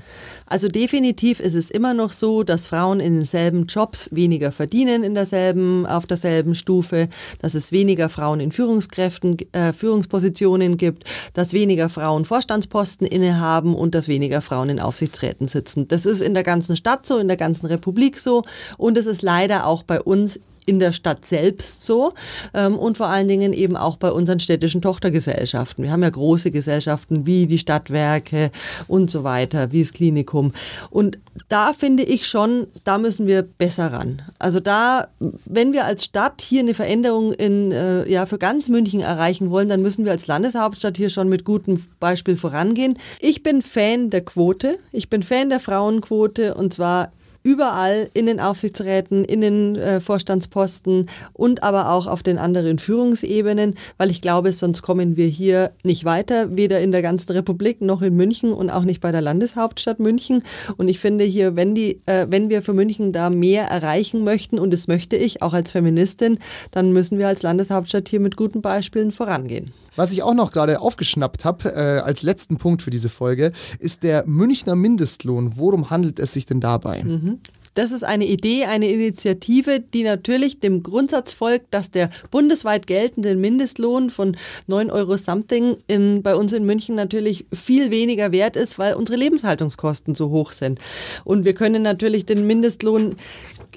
Also 0.47 0.69
definitiv 0.69 1.40
ist 1.40 1.55
es 1.55 1.71
immer 1.71 1.95
noch 1.95 2.12
so, 2.12 2.43
dass 2.43 2.67
Frauen 2.67 3.00
in 3.00 3.14
denselben 3.17 3.67
Jobs 3.67 4.09
weniger 4.12 4.52
verdienen 4.52 5.02
in 5.02 5.14
derselben, 5.14 5.87
auf 5.87 6.07
derselben 6.07 6.55
Stufe, 6.55 7.09
dass 7.40 7.55
es 7.55 7.73
weniger 7.73 8.09
Frauen 8.09 8.40
in 8.40 8.52
Führungskräften, 8.52 9.37
äh, 9.52 9.73
Führungspositionen 9.73 10.76
gibt, 10.76 11.05
dass 11.33 11.52
weniger 11.52 11.88
Frauen 11.88 12.25
Vorstandsposten 12.25 13.07
innehaben 13.07 13.75
und 13.75 13.95
dass 13.95 14.09
weniger 14.09 14.43
Frauen 14.43 14.69
in 14.69 14.81
Aufsichtsräten 14.81 15.49
sitzen. 15.49 15.88
Das 15.88 16.05
ist 16.05 16.21
in 16.21 16.35
der 16.35 16.43
ganzen 16.43 16.76
Stadt 16.76 17.07
so, 17.07 17.19
in 17.19 17.28
der 17.28 17.38
ganzen 17.38 17.66
Republik 17.66 18.21
so 18.21 18.42
und 18.76 18.99
es 18.99 19.07
ist 19.07 19.23
leider 19.23 19.66
auch 19.66 19.83
bei 19.83 20.00
uns 20.00 20.38
in 20.68 20.78
der 20.78 20.92
Stadt 20.92 21.25
selbst 21.25 21.87
so 21.87 22.12
ähm, 22.52 22.76
und 22.76 22.99
vor 22.99 23.07
allen 23.07 23.26
Dingen 23.26 23.54
eben 23.54 23.75
auch 23.76 23.97
bei 23.97 24.12
unseren 24.12 24.38
städtischen 24.38 24.83
Tochtergesellschaften. 24.83 25.83
Wir 25.83 25.90
haben 25.90 26.02
ja 26.02 26.11
große 26.11 26.50
Gesellschaften 26.50 27.25
wie 27.25 27.47
die 27.47 27.59
Stadtwerke 27.59 28.50
und 28.87 29.11
so 29.11 29.25
weiter, 29.25 29.73
wie 29.73 29.83
das 29.83 29.95
Klinikum. 29.95 30.52
Und 30.90 31.18
da 31.49 31.73
finde 31.73 32.02
ich 32.02 32.26
schon, 32.26 32.66
da 32.85 32.99
müssen 32.99 33.26
wir 33.26 33.42
besser 33.42 33.92
ran. 33.92 34.21
Also 34.38 34.61
da, 34.61 35.09
wenn 35.18 35.73
wir 35.73 35.87
als 35.87 36.04
Stadt 36.04 36.42
hier 36.42 36.61
eine 36.61 36.75
Veränderung 36.75 37.33
in, 37.33 37.73
äh, 37.73 38.07
ja, 38.11 38.26
für 38.26 38.38
ganz 38.38 38.68
München 38.68 39.00
erreichen 39.00 39.50
wollen, 39.50 39.68
dann 39.68 39.80
müssen 39.80 40.04
wir 40.04 40.12
als 40.12 40.26
Landeshauptstadt 40.26 40.99
hier 40.99 41.09
schon 41.09 41.30
mit 41.30 41.45
gutem 41.45 41.83
Beispiel 41.99 42.37
vorangehen. 42.37 42.99
Ich 43.21 43.42
bin 43.42 43.62
Fan 43.62 44.11
der 44.11 44.23
Quote. 44.23 44.78
Ich 44.92 45.09
bin 45.09 45.23
Fan 45.23 45.49
der 45.49 45.61
Frauenquote 45.61 46.54
und 46.54 46.75
zwar 46.75 47.11
überall 47.42 48.09
in 48.14 48.26
den 48.26 48.40
Aufsichtsräten, 48.40 49.25
in 49.25 49.40
den 49.40 49.76
äh, 49.76 50.00
Vorstandsposten 50.00 51.07
und 51.33 51.62
aber 51.62 51.90
auch 51.90 52.07
auf 52.07 52.23
den 52.23 52.38
anderen 52.38 52.78
Führungsebenen, 52.78 53.75
weil 53.97 54.11
ich 54.11 54.21
glaube, 54.21 54.52
sonst 54.52 54.83
kommen 54.83 55.16
wir 55.16 55.26
hier 55.26 55.71
nicht 55.83 56.04
weiter, 56.04 56.57
weder 56.57 56.80
in 56.80 56.92
der 56.92 57.02
ganzen 57.02 57.33
Republik 57.33 57.80
noch 57.80 58.02
in 58.02 58.16
München 58.16 58.52
und 58.52 58.71
auch 58.71 58.85
nicht 58.85 59.00
bei 59.00 59.12
der 59.12 59.21
Landeshauptstadt 59.21 60.00
München. 60.00 60.42
Und 60.76 60.88
ich 60.88 60.99
finde 60.99 61.25
hier, 61.25 61.57
wenn, 61.57 61.75
die, 61.75 62.00
äh, 62.07 62.26
wenn 62.28 62.49
wir 62.49 62.62
für 62.62 62.75
München 62.75 63.12
da 63.12 63.30
mehr 63.30 63.64
erreichen 63.64 64.25
möchten, 64.25 64.59
und 64.59 64.73
das 64.73 64.88
möchte 64.88 65.16
ich 65.16 65.42
auch 65.42 65.52
als 65.52 65.71
Feministin, 65.71 66.38
dann 66.71 66.92
müssen 66.92 67.18
wir 67.18 67.28
als 67.28 67.42
Landeshauptstadt 67.42 68.09
hier 68.09 68.21
mit 68.21 68.37
guten 68.37 68.62
Beispielen 68.62 69.12
vorangehen. 69.12 69.73
Was 69.99 70.12
ich 70.12 70.23
auch 70.23 70.35
noch 70.35 70.52
gerade 70.52 70.81
aufgeschnappt 70.81 71.45
habe, 71.45 71.75
äh, 71.75 71.99
als 71.99 72.23
letzten 72.23 72.57
Punkt 72.57 72.83
für 72.83 72.90
diese 72.90 73.09
Folge, 73.09 73.50
ist 73.81 74.05
der 74.05 74.25
Münchner 74.28 74.76
Mindestlohn. 74.76 75.55
Worum 75.57 75.90
handelt 75.90 76.21
es 76.21 76.33
sich 76.33 76.47
denn 76.47 76.61
dabei? 76.61 77.02
Mhm. 77.02 77.40
Das 77.75 77.90
ist 77.90 78.05
eine 78.05 78.26
Idee, 78.26 78.67
eine 78.67 78.88
Initiative, 78.90 79.81
die 79.81 80.05
natürlich 80.05 80.61
dem 80.61 80.85
Grundsatz 80.85 81.33
folgt, 81.33 81.75
dass 81.75 81.90
der 81.90 82.11
bundesweit 82.31 82.87
geltende 82.87 83.35
Mindestlohn 83.35 84.11
von 84.11 84.37
9 84.69 84.93
Euro 84.93 85.17
something 85.17 85.76
in, 85.88 86.23
bei 86.23 86.37
uns 86.37 86.52
in 86.52 86.64
München 86.64 86.95
natürlich 86.95 87.47
viel 87.52 87.90
weniger 87.90 88.31
wert 88.31 88.55
ist, 88.55 88.78
weil 88.78 88.95
unsere 88.95 89.19
Lebenshaltungskosten 89.19 90.14
so 90.14 90.31
hoch 90.31 90.52
sind. 90.52 90.78
Und 91.25 91.45
wir 91.45 91.55
können 91.55 91.83
natürlich 91.83 92.25
den 92.25 92.47
Mindestlohn 92.47 93.17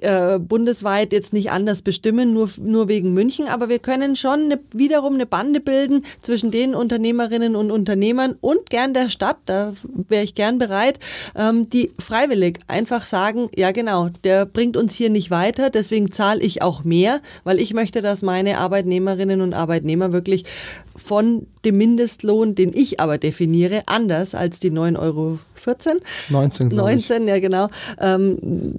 äh, 0.02 0.40
bundesweit 0.40 1.14
jetzt 1.14 1.34
nicht 1.34 1.52
anders 1.52 1.82
bestimmen, 1.82 2.34
nur, 2.34 2.50
nur 2.60 2.88
wegen 2.88 3.14
München, 3.14 3.48
aber 3.48 3.70
wir 3.70 3.80
können 3.80 4.16
schon 4.16 4.44
eine, 4.44 4.60
wiederum 4.74 5.16
eine 5.16 5.26
Bande 5.26 5.60
bilden 5.60 6.04
zwischen 6.22 6.52
den 6.52 6.74
Unternehmerinnen 6.76 7.56
und 7.56 7.72
Unternehmern 7.72 8.36
und 8.42 8.70
gern 8.70 8.94
der 8.94 9.10
Stadt, 9.10 9.38
da 9.46 9.74
wäre 10.08 10.24
ich 10.24 10.36
gern 10.36 10.58
bereit, 10.58 11.00
ähm, 11.36 11.70
die 11.70 11.92
freiwillig 12.00 12.60
einfach 12.68 13.06
sagen, 13.06 13.50
ja 13.56 13.72
genau, 13.72 14.10
der 14.24 14.46
bringt 14.46 14.78
uns 14.78 14.96
hier 14.96 15.10
nicht 15.10 15.32
weiter, 15.32 15.70
deswegen 15.70 16.12
zahle 16.12 16.42
ich 16.42 16.62
auch 16.62 16.84
mehr, 16.84 17.22
weil 17.44 17.60
ich 17.60 17.74
möchte, 17.74 18.02
dass 18.02 18.22
meine 18.22 18.58
Arbeitnehmerinnen 18.58 19.42
und 19.42 19.54
Arbeitnehmer 19.54 20.14
wirklich 20.14 20.46
von 20.96 21.48
dem 21.66 21.78
Mindestlohn, 21.78 22.56
den 22.56 22.74
ich 22.74 23.00
aber 23.00 23.18
definiere, 23.18 23.84
anders 23.86 24.36
als 24.36 24.60
die 24.60 24.72
9,14 24.72 25.00
Euro 25.00 25.40
19, 26.30 26.68
19, 26.70 27.28
ja 27.28 27.40
genau. 27.40 27.68
Ähm, 28.00 28.78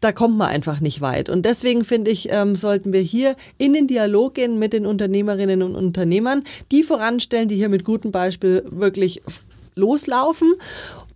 da 0.00 0.12
kommt 0.12 0.36
man 0.36 0.48
einfach 0.48 0.80
nicht 0.80 1.00
weit. 1.00 1.28
Und 1.28 1.44
deswegen 1.44 1.84
finde 1.84 2.10
ich, 2.10 2.28
ähm, 2.30 2.56
sollten 2.56 2.92
wir 2.92 3.00
hier 3.00 3.36
in 3.58 3.74
den 3.74 3.86
Dialog 3.86 4.34
gehen 4.34 4.58
mit 4.58 4.72
den 4.72 4.86
Unternehmerinnen 4.86 5.62
und 5.62 5.76
Unternehmern, 5.76 6.42
die 6.72 6.82
voranstellen, 6.82 7.48
die 7.48 7.56
hier 7.56 7.68
mit 7.68 7.84
gutem 7.84 8.10
Beispiel 8.10 8.64
wirklich 8.70 9.22
loslaufen 9.76 10.54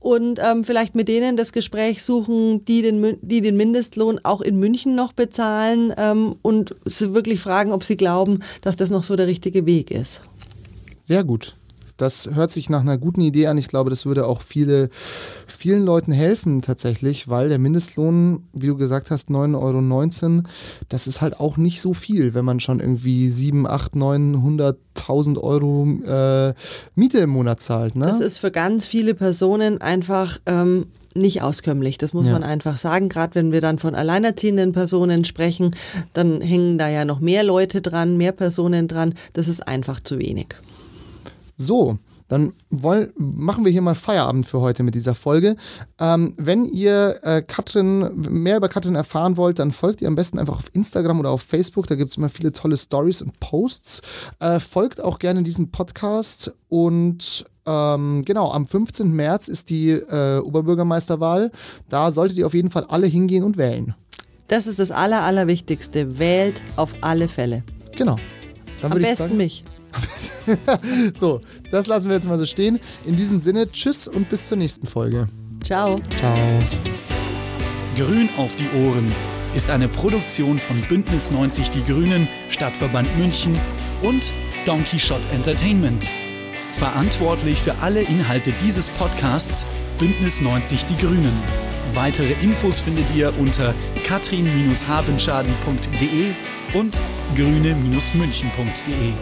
und 0.01 0.39
ähm, 0.43 0.65
vielleicht 0.65 0.95
mit 0.95 1.09
denen 1.09 1.37
das 1.37 1.53
Gespräch 1.53 2.03
suchen, 2.03 2.65
die 2.67 2.83
den, 2.83 3.17
die 3.23 3.41
den 3.41 3.57
Mindestlohn 3.57 4.21
auch 4.23 4.43
in 4.43 4.59
München 4.59 4.95
noch 4.95 5.15
bezahlen 5.15 5.93
ähm, 5.97 6.37
und 6.43 6.75
sie 6.85 7.15
wirklich 7.15 7.41
fragen, 7.41 7.73
ob 7.73 7.83
sie 7.85 7.97
glauben, 7.97 8.41
dass 8.61 8.77
das 8.77 8.91
noch 8.91 9.03
so 9.03 9.17
der 9.17 9.27
richtige 9.27 9.65
Weg 9.65 9.91
ist. 9.91 10.23
Sehr 11.01 11.25
gut. 11.25 11.57
Das 11.97 12.31
hört 12.35 12.51
sich 12.51 12.69
nach 12.71 12.81
einer 12.81 12.99
guten 12.99 13.21
Idee 13.21 13.47
an. 13.47 13.59
Ich 13.59 13.69
glaube, 13.69 13.91
das 13.91 14.05
würde 14.05 14.27
auch 14.27 14.43
viele, 14.43 14.91
vielen 15.47 15.85
Leuten 15.85 16.13
helfen 16.13 16.61
tatsächlich, 16.61 17.29
weil 17.29 17.49
der 17.49 17.59
Mindestlohn, 17.59 18.45
wie 18.53 18.67
du 18.67 18.77
gesagt 18.77 19.11
hast, 19.11 19.29
9,19 19.31 20.25
Euro, 20.25 20.43
das 20.89 21.07
ist 21.07 21.21
halt 21.21 21.39
auch 21.39 21.57
nicht 21.57 21.81
so 21.81 21.95
viel, 21.95 22.35
wenn 22.35 22.45
man 22.45 22.61
schon 22.61 22.81
irgendwie 22.81 23.29
7, 23.29 23.67
8, 23.67 23.95
900.000 23.95 25.39
Euro 25.39 25.87
äh, 26.07 26.55
Miete 26.95 27.19
im 27.19 27.31
Monat 27.31 27.61
zahlt. 27.61 27.97
Ne? 27.97 28.07
Das 28.07 28.21
ist 28.21 28.39
für 28.39 28.51
ganz 28.51 28.87
viele 28.87 29.15
Personen 29.15 29.81
einfach 29.81 30.39
ähm, 30.47 30.87
nicht 31.15 31.43
auskömmlich. 31.43 31.99
Das 31.99 32.13
muss 32.13 32.27
ja. 32.27 32.33
man 32.33 32.43
einfach 32.43 32.79
sagen. 32.79 33.09
Gerade 33.09 33.37
wenn 33.37 33.53
wir 33.53 33.61
dann 33.61 33.79
von 33.79 33.95
alleinerziehenden 33.95 34.73
Personen 34.73 35.25
sprechen, 35.25 35.77
dann 36.13 36.41
hängen 36.41 36.77
da 36.79 36.89
ja 36.89 37.05
noch 37.05 37.21
mehr 37.21 37.45
Leute 37.45 37.81
dran, 37.81 38.17
mehr 38.17 38.33
Personen 38.33 38.89
dran. 38.89 39.15
Das 39.33 39.49
ist 39.49 39.67
einfach 39.67 40.01
zu 40.01 40.19
wenig. 40.19 40.57
So, 41.57 41.99
dann 42.29 42.55
wollen, 42.71 43.13
machen 43.17 43.65
wir 43.65 43.73
hier 43.73 43.83
mal 43.83 43.95
Feierabend 43.95 44.47
für 44.47 44.61
heute 44.61 44.83
mit 44.83 44.95
dieser 44.95 45.15
Folge. 45.15 45.57
Ähm, 46.01 46.35
wenn 46.37 46.65
ihr 46.65 47.19
äh, 47.23 47.43
Katrin, 47.43 48.11
mehr 48.15 48.57
über 48.57 48.69
Katrin 48.69 48.95
erfahren 48.95 49.37
wollt, 49.37 49.59
dann 49.59 49.73
folgt 49.73 50.01
ihr 50.01 50.09
am 50.09 50.17
besten 50.17 50.39
einfach 50.39 50.57
auf 50.57 50.71
Instagram 50.73 51.21
oder 51.21 51.31
auf 51.31 51.43
Facebook. 51.43 51.87
Da 51.87 51.95
gibt 51.95 52.11
es 52.11 52.17
immer 52.17 52.31
viele 52.31 52.53
tolle 52.53 52.77
Stories 52.77 53.23
und 53.23 53.39
Posts. 53.41 54.01
Äh, 54.41 54.59
folgt 54.59 55.03
auch 55.03 55.19
gerne 55.19 55.43
diesem 55.43 55.71
Podcast 55.71 56.53
und 56.69 57.45
ähm, 57.67 58.25
genau, 58.25 58.51
am 58.51 58.67
15. 58.67 59.13
März 59.13 59.49
ist 59.49 59.71
die 59.71 59.91
äh, 59.91 60.39
Oberbürgermeisterwahl. 60.39 61.51
Da 61.89 62.11
solltet 62.11 62.39
ihr 62.39 62.47
auf 62.47 62.55
jeden 62.55 62.71
Fall 62.71 62.85
alle 62.85 63.07
hingehen 63.07 63.45
und 63.45 63.57
wählen. 63.57 63.95
Das 64.49 64.67
ist 64.67 64.79
das 64.79 64.91
Aller, 64.91 65.23
Allerwichtigste. 65.23 66.19
Wählt 66.19 66.63
auf 66.77 66.95
alle 67.01 67.29
Fälle. 67.29 67.65
Genau. 67.97 68.17
Dann 68.83 68.93
am 68.93 68.99
besten 68.99 69.17
sagen, 69.17 69.37
mich. 69.37 69.65
so, 71.15 71.41
das 71.71 71.87
lassen 71.87 72.09
wir 72.09 72.15
jetzt 72.15 72.29
mal 72.29 72.39
so 72.39 72.47
stehen. 72.47 72.79
In 73.05 73.17
diesem 73.17 73.39
Sinne, 73.39 73.71
tschüss 73.71 74.09
und 74.09 74.29
bis 74.29 74.45
zur 74.45 74.59
nächsten 74.59 74.87
Folge. 74.87 75.29
Ciao. 75.63 76.01
Ciao. 76.19 76.37
Grün 77.97 78.29
auf 78.37 78.55
die 78.57 78.69
Ohren 78.85 79.13
ist 79.55 79.71
eine 79.71 79.89
Produktion 79.89 80.59
von 80.59 80.83
Bündnis 80.83 81.31
90 81.31 81.71
Die 81.71 81.85
Grünen, 81.85 82.29
Stadtverband 82.49 83.17
München 83.19 83.59
und 84.03 84.33
Donkey 84.67 84.99
Shot 84.99 85.21
Entertainment. 85.33 86.11
Verantwortlich 86.75 87.61
für 87.61 87.79
alle 87.79 88.03
Inhalte 88.03 88.53
dieses 88.61 88.91
Podcasts 88.91 89.67
Bündnis 89.99 90.41
90 90.41 90.87
Die 90.87 90.97
Grünen. 90.97 91.33
Weitere 91.95 92.33
Infos 92.43 92.81
findet 92.81 93.15
ihr 93.15 93.33
unter 93.39 93.75
katrin-habenschaden.de 94.05 96.33
und 96.75 97.01
grüne-münchen.de. 97.37 99.13